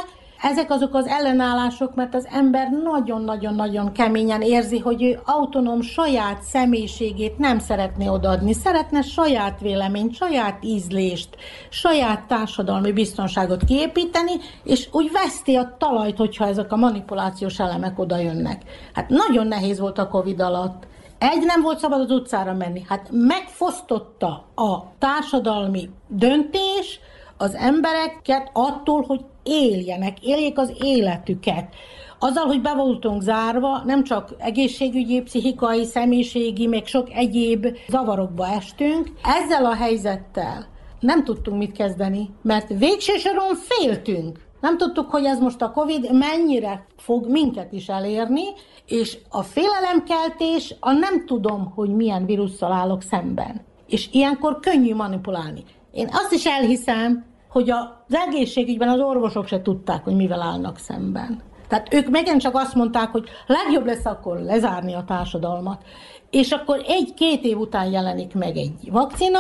ezek 0.42 0.70
azok 0.70 0.94
az 0.94 1.06
ellenállások, 1.06 1.94
mert 1.94 2.14
az 2.14 2.28
ember 2.30 2.70
nagyon-nagyon-nagyon 2.70 3.92
keményen 3.92 4.42
érzi, 4.42 4.78
hogy 4.78 5.02
ő 5.02 5.20
autonóm 5.24 5.80
saját 5.80 6.42
személyiségét 6.42 7.38
nem 7.38 7.58
szeretné 7.58 8.08
odaadni. 8.08 8.52
Szeretne 8.52 9.02
saját 9.02 9.60
véleményt, 9.60 10.14
saját 10.14 10.64
ízlést, 10.64 11.28
saját 11.68 12.26
társadalmi 12.26 12.92
biztonságot 12.92 13.64
kiépíteni, 13.64 14.32
és 14.64 14.88
úgy 14.92 15.10
veszti 15.12 15.54
a 15.54 15.76
talajt, 15.78 16.16
hogyha 16.16 16.46
ezek 16.46 16.72
a 16.72 16.76
manipulációs 16.76 17.58
elemek 17.58 17.98
oda 17.98 18.16
jönnek. 18.16 18.62
Hát 18.92 19.08
nagyon 19.08 19.46
nehéz 19.46 19.78
volt 19.78 19.98
a 19.98 20.08
Covid 20.08 20.40
alatt. 20.40 20.86
Egy 21.18 21.44
nem 21.44 21.62
volt 21.62 21.78
szabad 21.78 22.00
az 22.00 22.10
utcára 22.10 22.54
menni. 22.54 22.84
Hát 22.88 23.08
megfosztotta 23.10 24.44
a 24.54 24.82
társadalmi 24.98 25.90
döntés, 26.08 27.00
az 27.42 27.54
embereket 27.54 28.50
attól, 28.52 29.04
hogy 29.06 29.20
éljenek, 29.42 30.24
éljék 30.24 30.58
az 30.58 30.72
életüket. 30.82 31.74
Azzal, 32.18 32.46
hogy 32.46 32.60
be 32.60 32.74
voltunk 32.74 33.22
zárva, 33.22 33.82
nem 33.84 34.04
csak 34.04 34.34
egészségügyi, 34.38 35.20
pszichikai, 35.20 35.84
személyiségi, 35.84 36.66
még 36.66 36.86
sok 36.86 37.12
egyéb 37.12 37.66
zavarokba 37.88 38.46
estünk. 38.46 39.10
Ezzel 39.22 39.64
a 39.64 39.74
helyzettel 39.74 40.70
nem 41.02 41.24
tudtunk 41.24 41.58
mit 41.58 41.72
kezdeni, 41.72 42.30
mert 42.42 42.68
végső 42.68 43.16
soron 43.16 43.54
féltünk. 43.54 44.38
Nem 44.60 44.76
tudtuk, 44.76 45.10
hogy 45.10 45.24
ez 45.24 45.38
most 45.38 45.62
a 45.62 45.70
Covid 45.70 46.12
mennyire 46.12 46.86
fog 46.96 47.26
minket 47.30 47.72
is 47.72 47.88
elérni, 47.88 48.42
és 48.86 49.18
a 49.28 49.42
félelemkeltés, 49.42 50.74
a 50.80 50.92
nem 50.92 51.26
tudom, 51.26 51.72
hogy 51.74 51.90
milyen 51.94 52.26
vírusszal 52.26 52.72
állok 52.72 53.02
szemben. 53.02 53.60
És 53.86 54.08
ilyenkor 54.12 54.60
könnyű 54.60 54.94
manipulálni. 54.94 55.64
Én 55.92 56.08
azt 56.12 56.32
is 56.32 56.46
elhiszem, 56.46 57.24
hogy 57.52 57.70
az 57.70 58.14
egészségügyben 58.28 58.88
az 58.88 59.00
orvosok 59.00 59.46
se 59.46 59.62
tudták, 59.62 60.04
hogy 60.04 60.16
mivel 60.16 60.42
állnak 60.42 60.78
szemben. 60.78 61.42
Tehát 61.68 61.94
ők 61.94 62.08
megint 62.10 62.40
csak 62.40 62.54
azt 62.54 62.74
mondták, 62.74 63.10
hogy 63.10 63.28
legjobb 63.46 63.86
lesz 63.86 64.04
akkor 64.04 64.38
lezárni 64.38 64.94
a 64.94 65.04
társadalmat. 65.06 65.82
És 66.30 66.50
akkor 66.50 66.82
egy-két 66.86 67.44
év 67.44 67.58
után 67.58 67.90
jelenik 67.90 68.34
meg 68.34 68.56
egy 68.56 68.88
vakcina, 68.90 69.38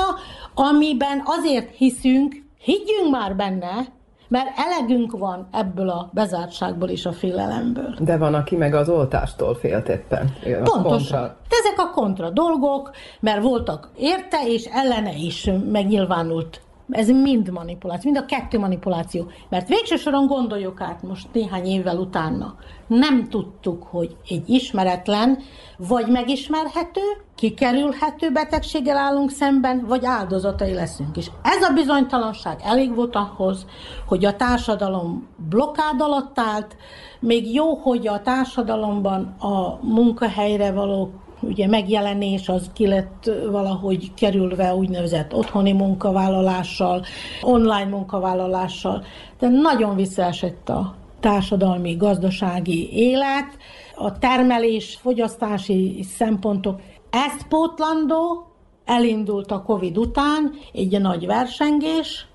amiben 0.54 1.22
azért 1.24 1.76
hiszünk, 1.76 2.34
higgyünk 2.58 3.10
már 3.10 3.36
benne, 3.36 3.86
mert 4.28 4.48
elegünk 4.56 5.18
van 5.18 5.48
ebből 5.50 5.88
a 5.88 6.10
bezártságból 6.12 6.88
és 6.88 7.06
a 7.06 7.12
félelemből. 7.12 7.94
De 7.98 8.16
van, 8.16 8.34
aki 8.34 8.56
meg 8.56 8.74
az 8.74 8.88
oltástól 8.88 9.54
félt 9.54 9.88
éppen. 9.88 10.32
Pontosan. 10.42 10.82
Kontra. 10.82 11.36
Ezek 11.48 11.74
a 11.76 11.90
kontra 11.90 12.30
dolgok, 12.30 12.90
mert 13.20 13.42
voltak 13.42 13.90
érte 13.96 14.38
és 14.46 14.64
ellene 14.64 15.14
is 15.14 15.50
megnyilvánult 15.70 16.61
ez 16.90 17.08
mind 17.08 17.50
manipuláció, 17.50 18.10
mind 18.10 18.24
a 18.24 18.34
kettő 18.34 18.58
manipuláció. 18.58 19.30
Mert 19.48 19.68
végső 19.68 19.96
soron 19.96 20.26
gondoljuk 20.26 20.80
át 20.80 21.02
most 21.02 21.28
néhány 21.32 21.66
évvel 21.66 21.96
utána. 21.96 22.54
Nem 22.86 23.28
tudtuk, 23.28 23.82
hogy 23.82 24.16
egy 24.28 24.48
ismeretlen, 24.48 25.38
vagy 25.76 26.06
megismerhető, 26.06 27.00
kikerülhető 27.34 28.30
betegséggel 28.30 28.96
állunk 28.96 29.30
szemben, 29.30 29.84
vagy 29.86 30.04
áldozatai 30.04 30.72
leszünk 30.72 31.16
is. 31.16 31.30
Ez 31.42 31.62
a 31.62 31.72
bizonytalanság 31.72 32.60
elég 32.64 32.94
volt 32.94 33.14
ahhoz, 33.14 33.66
hogy 34.06 34.24
a 34.24 34.36
társadalom 34.36 35.28
blokkád 35.48 36.00
alatt 36.00 36.38
állt, 36.38 36.76
még 37.20 37.54
jó, 37.54 37.74
hogy 37.74 38.06
a 38.06 38.22
társadalomban 38.22 39.34
a 39.38 39.78
munkahelyre 39.82 40.72
való 40.72 41.10
ugye 41.42 41.66
megjelenés 41.66 42.48
az 42.48 42.70
ki 42.74 42.86
lett 42.86 43.30
valahogy 43.50 44.14
kerülve 44.14 44.74
úgynevezett 44.74 45.34
otthoni 45.34 45.72
munkavállalással, 45.72 47.04
online 47.42 47.84
munkavállalással, 47.84 49.04
de 49.38 49.48
nagyon 49.48 49.96
visszaesett 49.96 50.68
a 50.68 50.94
társadalmi, 51.20 51.96
gazdasági 51.96 52.88
élet, 52.92 53.56
a 53.94 54.18
termelés, 54.18 54.98
fogyasztási 55.00 56.04
szempontok. 56.16 56.80
Ezt 57.10 57.46
pótlandó 57.48 58.46
elindult 58.84 59.50
a 59.50 59.62
Covid 59.62 59.98
után 59.98 60.52
egy 60.72 61.00
nagy 61.00 61.26
versengés, 61.26 62.26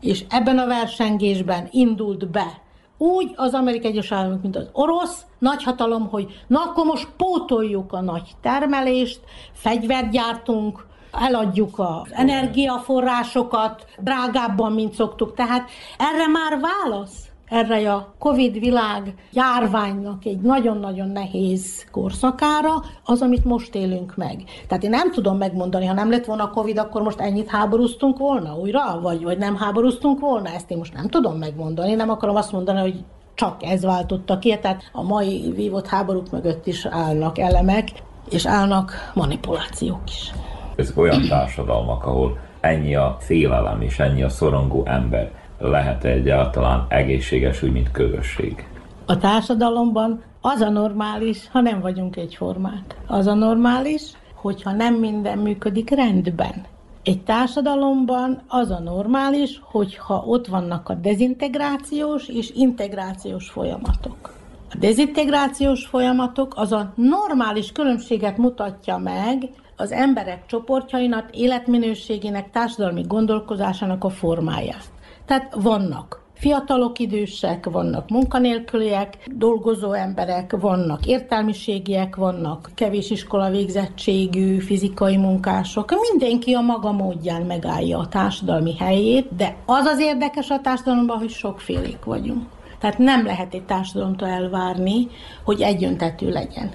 és 0.00 0.24
ebben 0.28 0.58
a 0.58 0.66
versengésben 0.66 1.68
indult 1.70 2.30
be 2.30 2.64
úgy 2.98 3.32
az 3.36 3.54
Amerikai 3.54 3.90
Egyes 3.90 4.12
Államok, 4.12 4.42
mint 4.42 4.56
az 4.56 4.68
orosz 4.72 5.26
nagyhatalom, 5.38 6.08
hogy 6.08 6.44
na 6.46 6.62
akkor 6.62 6.84
most 6.84 7.08
pótoljuk 7.16 7.92
a 7.92 8.00
nagy 8.00 8.30
termelést, 8.40 9.20
fegyvert 9.52 10.10
gyártunk, 10.10 10.86
eladjuk 11.12 11.78
az 11.78 12.12
energiaforrásokat 12.12 13.84
drágábban, 13.98 14.72
mint 14.72 14.94
szoktuk. 14.94 15.34
Tehát 15.34 15.70
erre 15.98 16.26
már 16.26 16.60
válasz 16.60 17.25
erre 17.48 17.92
a 17.92 18.14
Covid 18.18 18.58
világ 18.58 19.14
járványnak 19.32 20.24
egy 20.24 20.40
nagyon-nagyon 20.40 21.08
nehéz 21.08 21.86
korszakára, 21.90 22.82
az, 23.04 23.22
amit 23.22 23.44
most 23.44 23.74
élünk 23.74 24.16
meg. 24.16 24.44
Tehát 24.68 24.84
én 24.84 24.90
nem 24.90 25.12
tudom 25.12 25.36
megmondani, 25.36 25.86
ha 25.86 25.92
nem 25.92 26.10
lett 26.10 26.24
volna 26.24 26.44
a 26.44 26.50
Covid, 26.50 26.78
akkor 26.78 27.02
most 27.02 27.20
ennyit 27.20 27.50
háborúztunk 27.50 28.18
volna 28.18 28.56
újra, 28.56 29.00
vagy, 29.00 29.22
vagy 29.22 29.38
nem 29.38 29.56
háborúztunk 29.56 30.20
volna, 30.20 30.48
ezt 30.48 30.70
én 30.70 30.78
most 30.78 30.94
nem 30.94 31.08
tudom 31.08 31.38
megmondani, 31.38 31.94
nem 31.94 32.10
akarom 32.10 32.36
azt 32.36 32.52
mondani, 32.52 32.80
hogy 32.80 33.04
csak 33.34 33.62
ez 33.62 33.82
váltotta 33.82 34.38
ki, 34.38 34.58
tehát 34.58 34.90
a 34.92 35.02
mai 35.02 35.52
vívott 35.54 35.86
háborúk 35.86 36.30
mögött 36.30 36.66
is 36.66 36.86
állnak 36.86 37.38
elemek, 37.38 37.88
és 38.30 38.46
állnak 38.46 39.10
manipulációk 39.14 40.00
is. 40.06 40.32
Ezek 40.76 40.98
olyan 40.98 41.28
társadalmak, 41.28 42.04
ahol 42.04 42.38
ennyi 42.60 42.94
a 42.94 43.16
félelem 43.20 43.80
és 43.80 43.98
ennyi 43.98 44.22
a 44.22 44.28
szorongó 44.28 44.82
ember, 44.86 45.30
lehet 45.58 46.04
egyáltalán 46.04 46.86
egészséges 46.88 47.62
úgy, 47.62 47.72
mint 47.72 47.90
közösség? 47.90 48.66
A 49.06 49.18
társadalomban 49.18 50.22
az 50.40 50.60
a 50.60 50.68
normális, 50.68 51.48
ha 51.50 51.60
nem 51.60 51.80
vagyunk 51.80 52.16
egyformák. 52.16 52.96
Az 53.06 53.26
a 53.26 53.34
normális, 53.34 54.02
hogyha 54.34 54.72
nem 54.72 54.94
minden 54.94 55.38
működik 55.38 55.90
rendben. 55.90 56.64
Egy 57.02 57.22
társadalomban 57.22 58.42
az 58.48 58.70
a 58.70 58.78
normális, 58.78 59.60
hogyha 59.62 60.24
ott 60.26 60.46
vannak 60.46 60.88
a 60.88 60.94
dezintegrációs 60.94 62.28
és 62.28 62.50
integrációs 62.54 63.48
folyamatok. 63.48 64.34
A 64.70 64.76
dezintegrációs 64.78 65.86
folyamatok 65.86 66.52
az 66.56 66.72
a 66.72 66.92
normális 66.94 67.72
különbséget 67.72 68.36
mutatja 68.36 68.96
meg 68.96 69.48
az 69.76 69.92
emberek 69.92 70.46
csoportjainak, 70.46 71.36
életminőségének, 71.36 72.50
társadalmi 72.50 73.02
gondolkozásának 73.08 74.04
a 74.04 74.08
formáját. 74.08 74.90
Tehát 75.26 75.54
vannak 75.54 76.24
fiatalok, 76.34 76.98
idősek, 76.98 77.64
vannak 77.70 78.08
munkanélküliek, 78.08 79.14
dolgozó 79.34 79.92
emberek, 79.92 80.56
vannak 80.60 81.06
értelmiségiek, 81.06 82.16
vannak 82.16 82.70
kevés 82.74 83.10
iskola 83.10 83.50
végzettségű, 83.50 84.58
fizikai 84.58 85.16
munkások. 85.16 85.94
Mindenki 86.10 86.52
a 86.52 86.60
maga 86.60 86.92
módján 86.92 87.42
megállja 87.42 87.98
a 87.98 88.08
társadalmi 88.08 88.76
helyét, 88.76 89.36
de 89.36 89.56
az 89.66 89.84
az 89.84 90.00
érdekes 90.00 90.50
a 90.50 90.60
társadalomban, 90.60 91.18
hogy 91.18 91.30
sokfélék 91.30 92.04
vagyunk. 92.04 92.42
Tehát 92.80 92.98
nem 92.98 93.24
lehet 93.24 93.54
egy 93.54 93.64
társadalomtól 93.64 94.28
elvárni, 94.28 95.08
hogy 95.44 95.60
egyöntetű 95.60 96.28
legyen. 96.28 96.70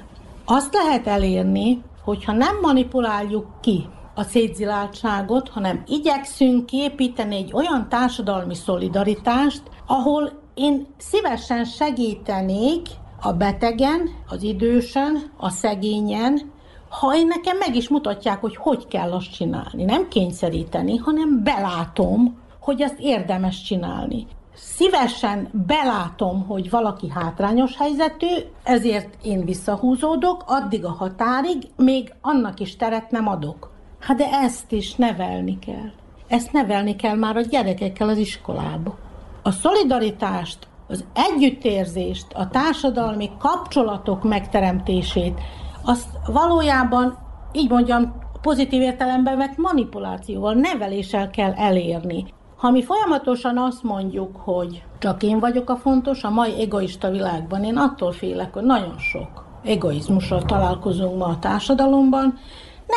Azt 0.45 0.73
lehet 0.73 1.07
elérni, 1.07 1.81
hogyha 2.03 2.31
nem 2.31 2.59
manipuláljuk 2.61 3.45
ki 3.61 3.85
a 4.21 4.23
szétziláltságot, 4.23 5.49
hanem 5.49 5.83
igyekszünk 5.87 6.65
képíteni 6.65 7.35
egy 7.35 7.53
olyan 7.53 7.89
társadalmi 7.89 8.55
szolidaritást, 8.55 9.61
ahol 9.87 10.31
én 10.53 10.87
szívesen 10.97 11.65
segítenék 11.65 12.87
a 13.21 13.33
betegen, 13.33 14.09
az 14.27 14.43
idősen, 14.43 15.31
a 15.37 15.49
szegényen, 15.49 16.51
ha 16.89 17.15
én 17.15 17.27
nekem 17.27 17.57
meg 17.57 17.75
is 17.75 17.89
mutatják, 17.89 18.41
hogy 18.41 18.55
hogy 18.55 18.87
kell 18.87 19.11
azt 19.11 19.33
csinálni. 19.33 19.83
Nem 19.83 20.07
kényszeríteni, 20.07 20.97
hanem 20.97 21.43
belátom, 21.43 22.39
hogy 22.59 22.81
ezt 22.81 22.99
érdemes 22.99 23.61
csinálni. 23.61 24.27
Szívesen 24.53 25.49
belátom, 25.67 26.45
hogy 26.47 26.69
valaki 26.69 27.09
hátrányos 27.09 27.77
helyzetű, 27.77 28.35
ezért 28.63 29.17
én 29.23 29.45
visszahúzódok, 29.45 30.43
addig 30.47 30.85
a 30.85 30.91
határig, 30.91 31.57
még 31.75 32.13
annak 32.21 32.59
is 32.59 32.75
teret 32.75 33.11
nem 33.11 33.27
adok. 33.27 33.71
Hát 34.01 34.17
de 34.17 34.29
ezt 34.31 34.71
is 34.71 34.95
nevelni 34.95 35.59
kell. 35.59 35.91
Ezt 36.27 36.51
nevelni 36.51 36.95
kell 36.95 37.15
már 37.15 37.37
a 37.37 37.41
gyerekekkel 37.41 38.09
az 38.09 38.17
iskolába. 38.17 38.97
A 39.43 39.51
szolidaritást, 39.51 40.67
az 40.87 41.05
együttérzést, 41.13 42.25
a 42.33 42.47
társadalmi 42.47 43.29
kapcsolatok 43.39 44.23
megteremtését, 44.23 45.39
azt 45.85 46.09
valójában, 46.25 47.17
így 47.51 47.69
mondjam, 47.69 48.13
pozitív 48.41 48.81
értelemben 48.81 49.37
vett 49.37 49.57
manipulációval, 49.57 50.53
neveléssel 50.53 51.29
kell 51.29 51.53
elérni. 51.53 52.25
Ha 52.55 52.69
mi 52.69 52.83
folyamatosan 52.83 53.57
azt 53.57 53.83
mondjuk, 53.83 54.35
hogy 54.35 54.83
csak 54.99 55.23
én 55.23 55.39
vagyok 55.39 55.69
a 55.69 55.75
fontos, 55.75 56.23
a 56.23 56.29
mai 56.29 56.61
egoista 56.61 57.09
világban 57.09 57.63
én 57.63 57.77
attól 57.77 58.11
félek, 58.11 58.53
hogy 58.53 58.63
nagyon 58.63 58.97
sok 58.97 59.45
egoizmussal 59.63 60.43
találkozunk 60.43 61.17
ma 61.17 61.25
a 61.25 61.39
társadalomban, 61.39 62.37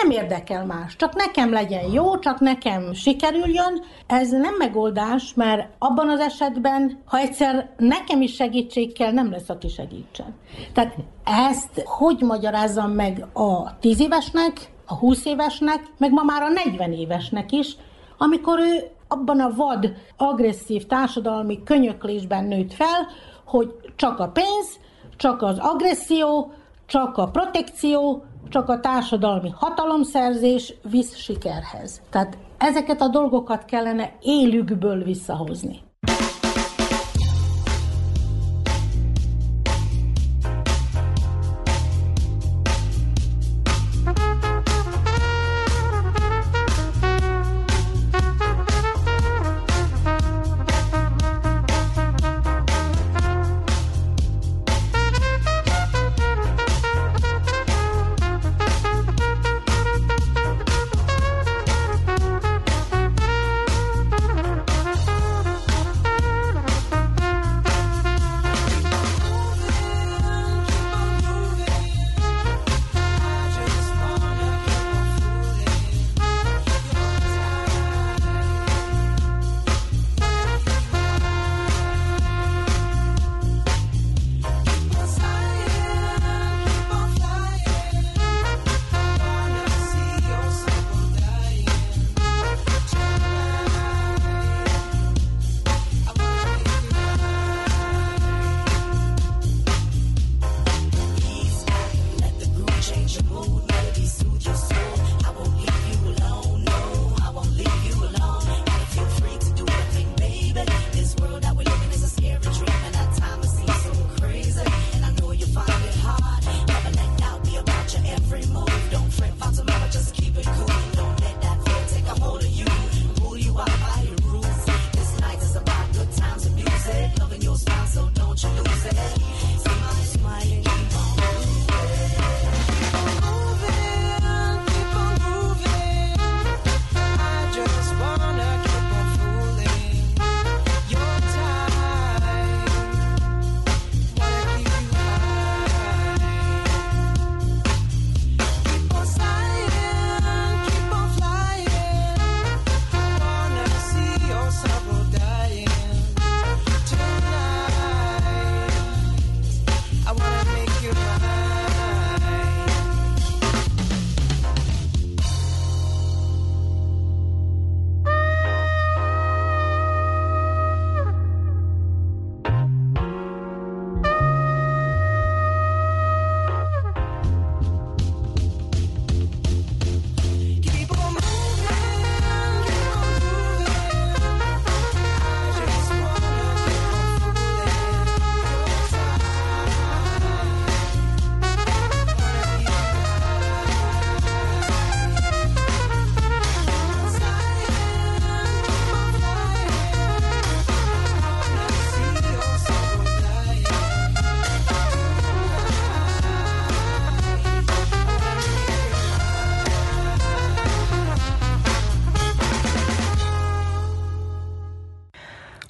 nem 0.02 0.10
érdekel 0.10 0.66
más, 0.66 0.96
csak 0.96 1.14
nekem 1.14 1.52
legyen 1.52 1.92
jó, 1.92 2.18
csak 2.18 2.40
nekem 2.40 2.92
sikerüljön. 2.92 3.84
Ez 4.06 4.30
nem 4.30 4.54
megoldás, 4.58 5.34
mert 5.34 5.68
abban 5.78 6.08
az 6.08 6.20
esetben, 6.20 7.02
ha 7.04 7.18
egyszer 7.18 7.70
nekem 7.76 8.20
is 8.20 8.34
segítség 8.34 8.92
kell, 8.92 9.12
nem 9.12 9.30
lesz, 9.30 9.48
aki 9.48 9.68
segítsen. 9.68 10.34
Tehát 10.72 10.94
ezt 11.24 11.82
hogy 11.84 12.20
magyarázzam 12.20 12.90
meg 12.90 13.26
a 13.32 13.78
tíz 13.78 14.00
évesnek, 14.00 14.72
a 14.86 14.94
20 14.94 15.24
évesnek, 15.24 15.82
meg 15.98 16.10
ma 16.12 16.22
már 16.22 16.42
a 16.42 16.48
40 16.48 16.92
évesnek 16.92 17.52
is, 17.52 17.76
amikor 18.18 18.58
ő 18.58 18.90
abban 19.08 19.40
a 19.40 19.54
vad, 19.56 19.92
agresszív 20.16 20.86
társadalmi 20.86 21.62
könyöklésben 21.64 22.44
nőtt 22.44 22.72
fel, 22.72 23.08
hogy 23.44 23.74
csak 23.96 24.18
a 24.18 24.28
pénz, 24.28 24.78
csak 25.16 25.42
az 25.42 25.58
agresszió, 25.58 26.52
csak 26.86 27.16
a 27.16 27.26
protekció, 27.26 28.24
csak 28.48 28.68
a 28.68 28.80
társadalmi 28.80 29.50
hatalomszerzés 29.54 30.74
visz 30.90 31.16
sikerhez. 31.16 32.02
Tehát 32.10 32.38
ezeket 32.58 33.00
a 33.00 33.08
dolgokat 33.08 33.64
kellene 33.64 34.12
élükből 34.20 35.02
visszahozni. 35.02 35.83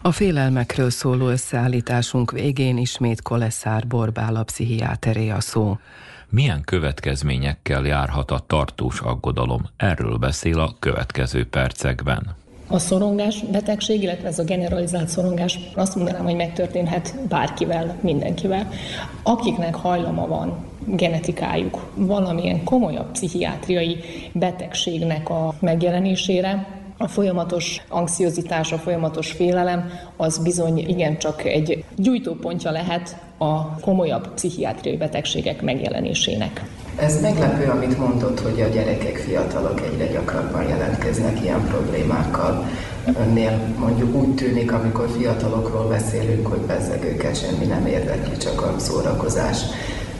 A 0.06 0.12
félelmekről 0.12 0.90
szóló 0.90 1.28
összeállításunk 1.28 2.30
végén 2.30 2.76
ismét 2.76 3.22
Koleszár 3.22 3.86
Borbál 3.86 4.36
a 4.36 4.42
pszichiáteré 4.42 5.30
a 5.30 5.40
szó. 5.40 5.78
Milyen 6.28 6.60
következményekkel 6.64 7.84
járhat 7.84 8.30
a 8.30 8.44
tartós 8.46 9.00
aggodalom? 9.00 9.62
Erről 9.76 10.16
beszél 10.16 10.58
a 10.58 10.74
következő 10.78 11.46
percekben. 11.46 12.34
A 12.66 12.78
szorongás 12.78 13.42
betegség, 13.52 14.02
illetve 14.02 14.28
ez 14.28 14.38
a 14.38 14.44
generalizált 14.44 15.08
szorongás, 15.08 15.58
azt 15.74 15.94
mondanám, 15.96 16.24
hogy 16.24 16.36
megtörténhet 16.36 17.14
bárkivel, 17.28 17.98
mindenkivel. 18.00 18.68
Akiknek 19.22 19.74
hajlama 19.74 20.26
van 20.26 20.66
genetikájuk 20.86 21.90
valamilyen 21.94 22.64
komolyabb 22.64 23.10
pszichiátriai 23.10 23.96
betegségnek 24.32 25.28
a 25.28 25.54
megjelenésére, 25.60 26.82
a 26.98 27.08
folyamatos 27.08 27.82
anxiozitás, 27.88 28.72
a 28.72 28.78
folyamatos 28.78 29.32
félelem, 29.32 29.90
az 30.16 30.38
bizony 30.38 30.78
igencsak 30.78 31.44
egy 31.44 31.84
gyújtópontja 31.96 32.70
lehet 32.70 33.16
a 33.38 33.80
komolyabb 33.80 34.34
pszichiátriai 34.34 34.96
betegségek 34.96 35.62
megjelenésének. 35.62 36.64
Ez 36.96 37.20
meglepő, 37.20 37.70
amit 37.70 37.98
mondott, 37.98 38.40
hogy 38.40 38.60
a 38.60 38.68
gyerekek, 38.68 39.16
fiatalok 39.16 39.80
egyre 39.80 40.06
gyakrabban 40.06 40.68
jelentkeznek 40.68 41.42
ilyen 41.42 41.64
problémákkal. 41.66 42.66
Önnél 43.18 43.58
mondjuk 43.78 44.14
úgy 44.14 44.34
tűnik, 44.34 44.72
amikor 44.72 45.08
fiatalokról 45.18 45.88
beszélünk, 45.88 46.46
hogy 46.46 46.60
bezzeg 46.60 47.04
őket 47.04 47.38
semmi 47.40 47.64
nem 47.64 47.86
érdekli, 47.86 48.36
csak 48.36 48.62
a 48.62 48.78
szórakozás. 48.78 49.58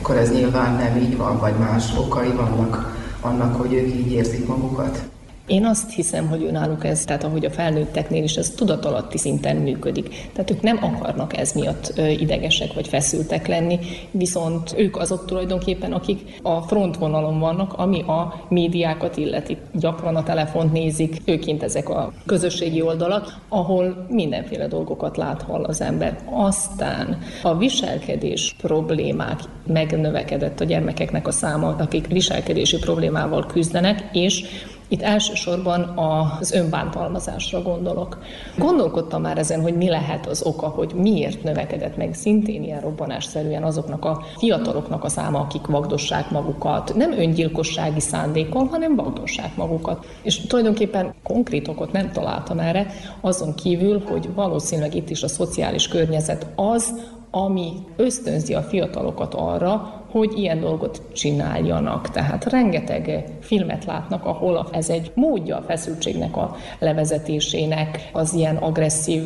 Akkor 0.01 0.17
ez 0.17 0.31
nyilván 0.31 0.75
nem 0.75 0.97
így 0.97 1.17
van, 1.17 1.39
vagy 1.39 1.53
más 1.59 1.97
okai 1.97 2.31
vannak 2.31 2.97
annak, 3.21 3.55
hogy 3.55 3.73
ők 3.73 3.87
így 3.87 4.11
érzik 4.11 4.47
magukat? 4.47 4.99
Én 5.47 5.65
azt 5.65 5.93
hiszem, 5.93 6.27
hogy 6.27 6.51
náluk 6.51 6.85
ez, 6.85 7.03
tehát 7.03 7.23
ahogy 7.23 7.45
a 7.45 7.49
felnőtteknél 7.49 8.23
is, 8.23 8.35
ez 8.35 8.49
tudatalatti 8.49 9.17
szinten 9.17 9.55
működik. 9.55 10.29
Tehát 10.33 10.51
ők 10.51 10.61
nem 10.61 10.79
akarnak 10.81 11.37
ez 11.37 11.51
miatt 11.51 11.93
idegesek 12.19 12.73
vagy 12.73 12.87
feszültek 12.87 13.47
lenni, 13.47 13.79
viszont 14.11 14.73
ők 14.77 14.97
azok 14.97 15.25
tulajdonképpen, 15.25 15.93
akik 15.93 16.39
a 16.41 16.61
frontvonalon 16.61 17.39
vannak, 17.39 17.73
ami 17.73 18.01
a 18.01 18.45
médiákat 18.49 19.17
illeti. 19.17 19.57
Gyakran 19.73 20.15
a 20.15 20.23
telefont 20.23 20.71
nézik, 20.71 21.21
főként 21.25 21.63
ezek 21.63 21.89
a 21.89 22.13
közösségi 22.25 22.81
oldalak, 22.81 23.37
ahol 23.49 24.05
mindenféle 24.09 24.67
dolgokat 24.67 25.17
lát, 25.17 25.41
hall 25.41 25.63
az 25.63 25.81
ember. 25.81 26.17
Aztán 26.31 27.17
a 27.43 27.57
viselkedés 27.57 28.55
problémák 28.61 29.39
megnövekedett 29.67 30.59
a 30.59 30.65
gyermekeknek 30.65 31.27
a 31.27 31.31
száma, 31.31 31.75
akik 31.79 32.07
viselkedési 32.07 32.77
problémával 32.77 33.45
küzdenek, 33.45 34.09
és 34.11 34.43
itt 34.87 35.01
elsősorban 35.01 35.81
az 35.81 36.51
önbántalmazásra 36.51 37.61
gondolok. 37.61 38.17
Gondolkodtam 38.57 39.21
már 39.21 39.37
ezen, 39.37 39.61
hogy 39.61 39.75
mi 39.75 39.89
lehet 39.89 40.27
az 40.27 40.43
oka, 40.43 40.67
hogy 40.67 40.93
miért 40.93 41.43
növekedett 41.43 41.97
meg 41.97 42.13
szintén 42.13 42.63
ilyen 42.63 42.81
robbanásszerűen 42.81 43.63
azoknak 43.63 44.05
a 44.05 44.23
fiataloknak 44.37 45.03
a 45.03 45.09
száma, 45.09 45.39
akik 45.39 45.65
vagdossák 45.65 46.31
magukat, 46.31 46.95
nem 46.95 47.11
öngyilkossági 47.11 47.99
szándékon, 47.99 48.67
hanem 48.67 48.95
vagdossák 48.95 49.55
magukat. 49.55 50.05
És 50.21 50.39
tulajdonképpen 50.39 51.13
konkrét 51.23 51.67
okot 51.67 51.91
nem 51.91 52.11
találtam 52.11 52.59
erre, 52.59 52.87
azon 53.21 53.55
kívül, 53.55 54.03
hogy 54.09 54.33
valószínűleg 54.33 54.95
itt 54.95 55.09
is 55.09 55.23
a 55.23 55.27
szociális 55.27 55.87
környezet 55.87 56.47
az, 56.55 56.93
ami 57.31 57.71
ösztönzi 57.95 58.53
a 58.53 58.61
fiatalokat 58.61 59.33
arra, 59.33 60.04
hogy 60.17 60.37
ilyen 60.37 60.59
dolgot 60.59 61.01
csináljanak. 61.13 62.09
Tehát 62.09 62.45
rengeteg 62.45 63.25
filmet 63.39 63.85
látnak, 63.85 64.25
ahol 64.25 64.67
ez 64.71 64.89
egy 64.89 65.11
módja 65.13 65.57
a 65.57 65.61
feszültségnek 65.61 66.37
a 66.37 66.55
levezetésének, 66.79 68.09
az 68.13 68.33
ilyen 68.33 68.55
agresszív 68.55 69.23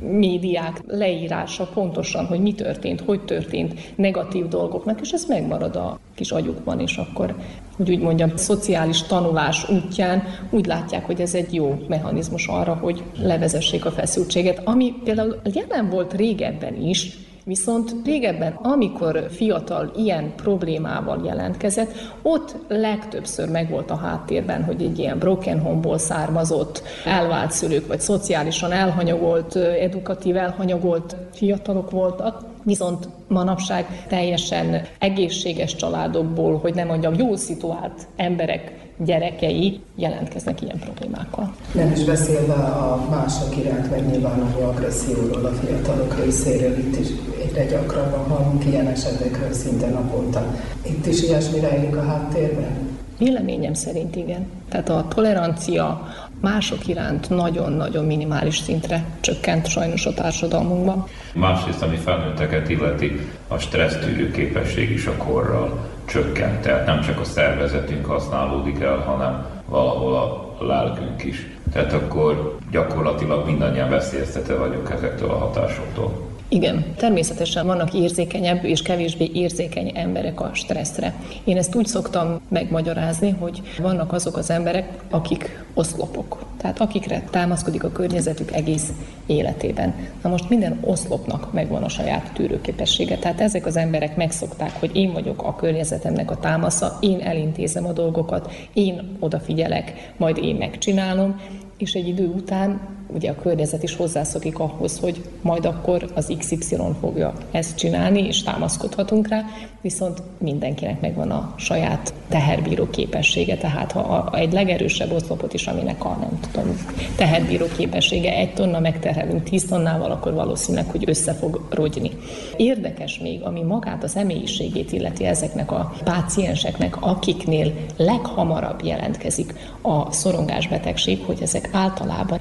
médiák 0.00 0.80
leírása 0.86 1.68
pontosan, 1.74 2.26
hogy 2.26 2.40
mi 2.40 2.54
történt, 2.54 3.00
hogy 3.00 3.20
történt, 3.20 3.74
negatív 3.94 4.48
dolgoknak, 4.48 5.00
és 5.00 5.10
ez 5.10 5.24
megmarad 5.28 5.76
a 5.76 5.98
kis 6.14 6.30
agyukban, 6.30 6.80
és 6.80 6.96
akkor, 6.96 7.34
hogy 7.76 7.90
úgy 7.90 8.00
mondjam, 8.00 8.36
szociális 8.36 9.02
tanulás 9.02 9.70
útján 9.70 10.22
úgy 10.50 10.66
látják, 10.66 11.06
hogy 11.06 11.20
ez 11.20 11.34
egy 11.34 11.54
jó 11.54 11.78
mechanizmus 11.88 12.46
arra, 12.46 12.74
hogy 12.74 13.02
levezessék 13.18 13.84
a 13.84 13.90
feszültséget, 13.90 14.60
ami 14.64 14.94
például 15.04 15.40
jelen 15.44 15.90
volt 15.90 16.12
régebben 16.12 16.82
is, 16.82 17.25
Viszont 17.46 17.94
régebben, 18.04 18.52
amikor 18.52 19.26
fiatal 19.30 19.92
ilyen 19.96 20.32
problémával 20.36 21.20
jelentkezett, 21.24 21.92
ott 22.22 22.56
legtöbbször 22.68 23.50
megvolt 23.50 23.90
a 23.90 23.96
háttérben, 23.96 24.64
hogy 24.64 24.82
egy 24.82 24.98
ilyen 24.98 25.18
broken 25.18 25.60
home-ból 25.60 25.98
származott, 25.98 26.82
elvált 27.04 27.50
szülők, 27.52 27.86
vagy 27.86 28.00
szociálisan 28.00 28.72
elhanyagolt, 28.72 29.56
edukatív 29.56 30.36
elhanyagolt 30.36 31.16
fiatalok 31.32 31.90
voltak, 31.90 32.44
viszont 32.62 33.08
manapság 33.28 34.04
teljesen 34.08 34.82
egészséges 34.98 35.74
családokból, 35.76 36.58
hogy 36.58 36.74
nem 36.74 36.86
mondjam, 36.86 37.14
jól 37.14 37.36
szituált 37.36 38.06
emberek 38.16 38.85
gyerekei 38.96 39.80
jelentkeznek 39.94 40.62
ilyen 40.62 40.78
problémákkal. 40.78 41.54
Nem 41.72 41.92
is 41.92 42.04
beszélve 42.04 42.54
a 42.54 43.06
mások 43.10 43.56
iránt 43.56 43.90
megnyilvánuló 43.90 44.68
agresszióról 44.68 45.44
a 45.44 45.52
fiatalok 45.52 46.24
részéről, 46.24 46.78
itt 46.78 46.98
is 46.98 47.08
egyre 47.44 47.64
gyakrabban 47.64 48.28
hallunk 48.28 48.64
ilyen 48.64 48.86
esetekről 48.86 49.52
szinte 49.52 49.88
naponta. 49.88 50.54
Itt 50.82 51.06
is 51.06 51.22
ilyesmi 51.22 51.60
rejlik 51.60 51.96
a 51.96 52.02
háttérben? 52.02 52.94
Véleményem 53.18 53.74
szerint 53.74 54.16
igen. 54.16 54.46
Tehát 54.68 54.88
a 54.88 55.06
tolerancia 55.08 56.08
mások 56.40 56.86
iránt 56.86 57.30
nagyon-nagyon 57.30 58.04
minimális 58.04 58.58
szintre 58.58 59.04
csökkent 59.20 59.66
sajnos 59.66 60.06
a 60.06 60.14
társadalmunkban. 60.14 61.06
Másrészt, 61.34 61.82
ami 61.82 61.96
felnőtteket 61.96 62.68
illeti, 62.68 63.20
a 63.48 63.58
stressztűrő 63.58 64.30
képesség 64.30 64.90
is 64.90 65.06
a 65.06 65.16
korral 65.16 65.95
csökkent. 66.06 66.60
Tehát 66.60 66.86
nem 66.86 67.00
csak 67.00 67.20
a 67.20 67.24
szervezetünk 67.24 68.06
használódik 68.06 68.80
el, 68.80 68.96
hanem 68.98 69.46
valahol 69.68 70.16
a 70.16 70.64
lelkünk 70.64 71.24
is. 71.24 71.55
Tehát 71.76 71.92
akkor 71.92 72.58
gyakorlatilag 72.70 73.46
mindannyian 73.46 73.90
veszélyeztetve 73.90 74.54
vagyunk 74.54 74.90
ezektől 74.90 75.30
a 75.30 75.38
hatásoktól. 75.38 76.26
Igen, 76.48 76.84
természetesen 76.96 77.66
vannak 77.66 77.94
érzékenyebb 77.94 78.64
és 78.64 78.82
kevésbé 78.82 79.30
érzékeny 79.34 79.92
emberek 79.94 80.40
a 80.40 80.50
stresszre. 80.52 81.14
Én 81.44 81.56
ezt 81.56 81.74
úgy 81.74 81.86
szoktam 81.86 82.40
megmagyarázni, 82.48 83.30
hogy 83.30 83.62
vannak 83.78 84.12
azok 84.12 84.36
az 84.36 84.50
emberek, 84.50 84.88
akik 85.10 85.64
oszlopok, 85.74 86.44
tehát 86.56 86.80
akikre 86.80 87.22
támaszkodik 87.30 87.84
a 87.84 87.92
környezetük 87.92 88.52
egész 88.52 88.92
életében. 89.26 89.94
Na 90.22 90.28
most 90.28 90.48
minden 90.48 90.78
oszlopnak 90.80 91.52
megvan 91.52 91.82
a 91.82 91.88
saját 91.88 92.32
tűrőképessége, 92.34 93.16
tehát 93.16 93.40
ezek 93.40 93.66
az 93.66 93.76
emberek 93.76 94.16
megszokták, 94.16 94.72
hogy 94.78 94.96
én 94.96 95.12
vagyok 95.12 95.42
a 95.42 95.56
környezetemnek 95.56 96.30
a 96.30 96.38
támasza, 96.38 96.98
én 97.00 97.20
elintézem 97.20 97.86
a 97.86 97.92
dolgokat, 97.92 98.52
én 98.72 99.16
odafigyelek, 99.18 100.12
majd 100.16 100.36
én 100.36 100.56
megcsinálom, 100.56 101.40
és 101.76 101.92
egy 101.94 102.08
idő 102.08 102.26
után 102.26 102.95
ugye 103.14 103.30
a 103.30 103.34
környezet 103.34 103.82
is 103.82 103.96
hozzászokik 103.96 104.58
ahhoz, 104.58 104.98
hogy 104.98 105.24
majd 105.40 105.64
akkor 105.64 106.10
az 106.14 106.32
XY 106.38 106.76
fogja 107.00 107.32
ezt 107.50 107.76
csinálni, 107.76 108.26
és 108.26 108.42
támaszkodhatunk 108.42 109.28
rá, 109.28 109.44
viszont 109.80 110.22
mindenkinek 110.38 111.00
megvan 111.00 111.30
a 111.30 111.54
saját 111.56 112.14
teherbíró 112.28 112.90
képessége, 112.90 113.56
tehát 113.56 113.92
ha 113.92 114.30
egy 114.32 114.52
legerősebb 114.52 115.12
oszlopot 115.12 115.54
is, 115.54 115.66
aminek 115.66 116.04
a 116.04 116.16
nem 116.20 116.40
tudom, 116.52 116.84
teherbíró 117.16 117.66
képessége 117.76 118.32
egy 118.32 118.54
tonna 118.54 118.80
megterhelünk 118.80 119.42
tíz 119.42 119.64
tonnával, 119.64 120.10
akkor 120.10 120.34
valószínűleg, 120.34 120.90
hogy 120.90 121.04
össze 121.06 121.32
fog 121.32 121.66
rogyni. 121.70 122.10
Érdekes 122.56 123.18
még, 123.18 123.42
ami 123.42 123.62
magát 123.62 124.02
az 124.02 124.16
emélyiségét 124.16 124.92
illeti 124.92 125.24
ezeknek 125.24 125.72
a 125.72 125.92
pácienseknek, 126.04 127.02
akiknél 127.02 127.72
leghamarabb 127.96 128.84
jelentkezik 128.84 129.54
a 129.82 130.12
szorongásbetegség, 130.12 131.24
hogy 131.24 131.38
ezek 131.42 131.68
általában 131.72 132.38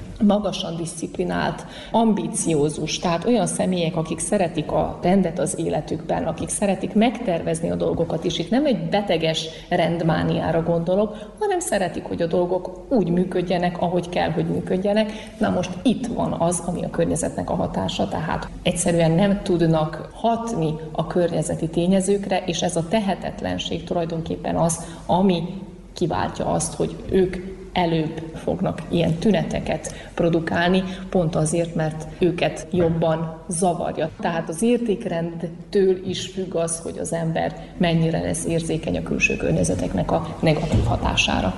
magasan 0.55 0.83
disziplinált, 0.83 1.65
ambíciózus, 1.91 2.99
tehát 2.99 3.25
olyan 3.25 3.47
személyek, 3.47 3.95
akik 3.95 4.19
szeretik 4.19 4.71
a 4.71 4.99
rendet 5.01 5.39
az 5.39 5.59
életükben, 5.59 6.23
akik 6.23 6.49
szeretik 6.49 6.93
megtervezni 6.93 7.69
a 7.71 7.75
dolgokat, 7.75 8.25
és 8.25 8.39
itt 8.39 8.49
nem 8.49 8.65
egy 8.65 8.89
beteges 8.89 9.45
rendmániára 9.69 10.63
gondolok, 10.63 11.33
hanem 11.39 11.59
szeretik, 11.59 12.03
hogy 12.03 12.21
a 12.21 12.27
dolgok 12.27 12.85
úgy 12.89 13.09
működjenek, 13.09 13.81
ahogy 13.81 14.09
kell, 14.09 14.29
hogy 14.29 14.45
működjenek. 14.45 15.11
Na 15.39 15.49
most 15.49 15.71
itt 15.83 16.07
van 16.07 16.31
az, 16.33 16.63
ami 16.65 16.83
a 16.83 16.89
környezetnek 16.89 17.49
a 17.49 17.55
hatása, 17.55 18.07
tehát 18.07 18.49
egyszerűen 18.63 19.11
nem 19.11 19.41
tudnak 19.43 20.09
hatni 20.13 20.73
a 20.91 21.07
környezeti 21.07 21.67
tényezőkre, 21.67 22.43
és 22.45 22.61
ez 22.61 22.75
a 22.75 22.87
tehetetlenség 22.87 23.83
tulajdonképpen 23.83 24.55
az, 24.55 24.85
ami 25.05 25.43
kiváltja 25.93 26.45
azt, 26.45 26.73
hogy 26.73 26.95
ők 27.09 27.54
előbb 27.75 28.21
fognak 28.43 28.81
ilyen 28.89 29.13
tüneteket 29.13 30.09
produkálni, 30.13 30.83
pont 31.09 31.35
azért, 31.35 31.75
mert 31.75 32.07
őket 32.19 32.67
jobban 32.71 33.43
zavarja. 33.47 34.09
Tehát 34.19 34.49
az 34.49 34.61
értékrendtől 34.61 36.07
is 36.07 36.27
függ 36.27 36.55
az, 36.55 36.79
hogy 36.79 36.97
az 36.97 37.13
ember 37.13 37.55
mennyire 37.77 38.19
lesz 38.19 38.45
érzékeny 38.45 38.97
a 38.97 39.03
külső 39.03 39.35
környezeteknek 39.35 40.11
a 40.11 40.35
negatív 40.39 40.83
hatására. 40.83 41.53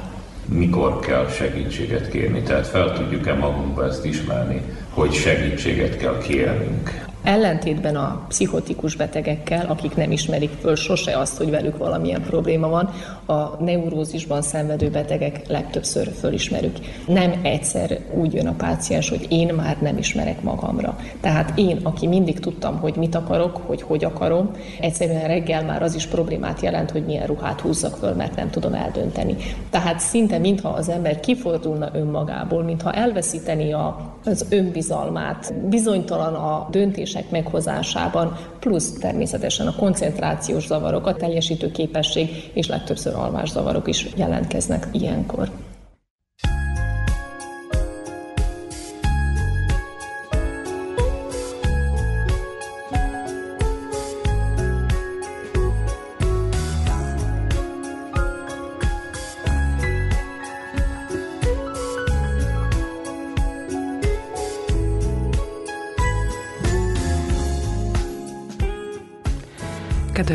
Mikor 0.45 0.99
kell 0.99 1.27
segítséget 1.27 2.09
kérni? 2.09 2.41
Tehát 2.41 2.67
fel 2.67 2.93
tudjuk-e 2.93 3.33
magunkba 3.33 3.85
ezt 3.85 4.05
ismerni, 4.05 4.61
hogy 4.89 5.13
segítséget 5.13 5.97
kell 5.97 6.17
kérnünk? 6.17 7.05
Ellentétben 7.27 7.95
a 7.95 8.25
pszichotikus 8.27 8.95
betegekkel, 8.95 9.65
akik 9.65 9.95
nem 9.95 10.11
ismerik 10.11 10.49
föl 10.59 10.75
sose 10.75 11.17
azt, 11.17 11.37
hogy 11.37 11.49
velük 11.49 11.77
valamilyen 11.77 12.21
probléma 12.21 12.67
van, 12.67 12.89
a 13.25 13.63
neurózisban 13.63 14.41
szenvedő 14.41 14.89
betegek 14.89 15.47
legtöbbször 15.47 16.11
fölismerük. 16.19 16.77
Nem 17.07 17.39
egyszer 17.41 17.99
úgy 18.13 18.33
jön 18.33 18.47
a 18.47 18.53
páciens, 18.57 19.09
hogy 19.09 19.25
én 19.29 19.53
már 19.53 19.77
nem 19.81 19.97
ismerek 19.97 20.41
magamra. 20.41 20.97
Tehát 21.21 21.57
én, 21.57 21.79
aki 21.83 22.07
mindig 22.07 22.39
tudtam, 22.39 22.79
hogy 22.79 22.95
mit 22.95 23.15
akarok, 23.15 23.57
hogy 23.65 23.81
hogy 23.81 24.03
akarom, 24.03 24.51
egyszerűen 24.79 25.27
reggel 25.27 25.63
már 25.63 25.83
az 25.83 25.95
is 25.95 26.05
problémát 26.05 26.61
jelent, 26.61 26.91
hogy 26.91 27.05
milyen 27.05 27.27
ruhát 27.27 27.61
húzzak 27.61 27.95
föl, 27.95 28.13
mert 28.13 28.35
nem 28.35 28.49
tudom 28.49 28.73
eldönteni. 28.73 29.35
Tehát 29.69 29.99
szinte 29.99 30.37
mintha 30.37 30.69
az 30.69 30.89
ember 30.89 31.19
kifordulna 31.19 31.89
önmagából, 31.93 32.63
mintha 32.63 32.91
elveszíteni 32.91 33.73
a, 33.73 34.15
az 34.27 34.45
önbizalmát, 34.49 35.53
bizonytalan 35.69 36.33
a 36.33 36.67
döntések 36.71 37.29
meghozásában, 37.31 38.37
plusz 38.59 38.97
természetesen 38.99 39.67
a 39.67 39.75
koncentrációs 39.75 40.65
zavarok, 40.65 41.07
a 41.07 41.15
teljesítő 41.15 41.71
képesség 41.71 42.51
és 42.53 42.67
legtöbbször 42.67 43.13
alvászavarok 43.15 43.87
is 43.87 44.07
jelentkeznek 44.15 44.87
ilyenkor. 44.91 45.49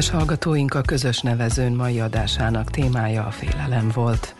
Kedves 0.03 0.21
hallgatóink, 0.21 0.75
a 0.75 0.81
közös 0.81 1.21
nevezőn 1.21 1.73
mai 1.73 2.01
adásának 2.01 2.71
témája 2.71 3.27
a 3.27 3.31
félelem 3.31 3.91
volt. 3.95 4.35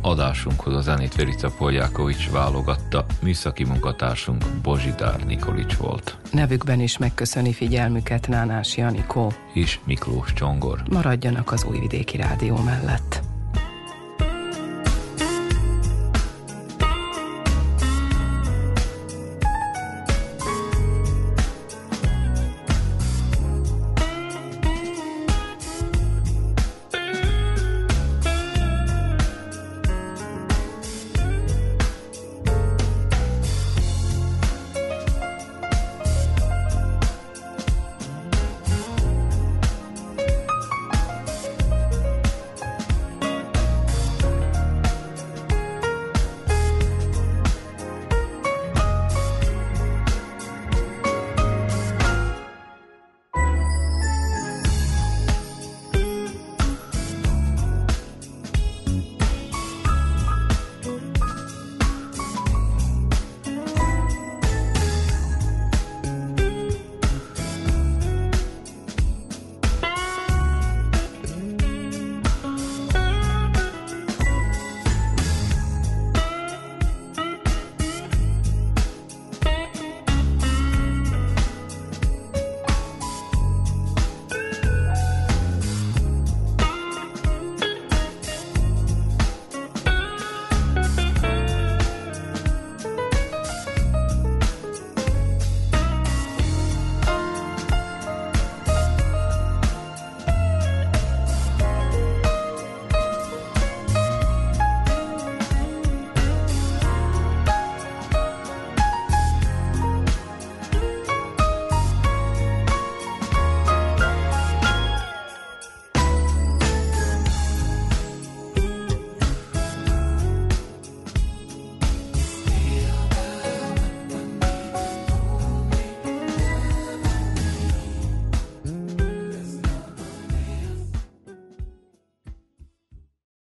Adásunkhoz 0.00 0.74
a 0.74 0.80
zenét 0.80 1.14
Verica 1.14 1.50
Poljákovics 1.58 2.30
válogatta, 2.30 3.04
műszaki 3.22 3.64
munkatársunk 3.64 4.44
Bozsidár 4.62 5.24
Nikolics 5.24 5.76
volt. 5.76 6.16
Nevükben 6.32 6.80
is 6.80 6.98
megköszöni 6.98 7.52
figyelmüket 7.52 8.28
Nánás 8.28 8.76
Janikó 8.76 9.32
és 9.52 9.78
Miklós 9.84 10.32
Csongor. 10.32 10.82
Maradjanak 10.90 11.52
az 11.52 11.64
Újvidéki 11.64 12.16
Rádió 12.16 12.56
mellett. 12.56 13.29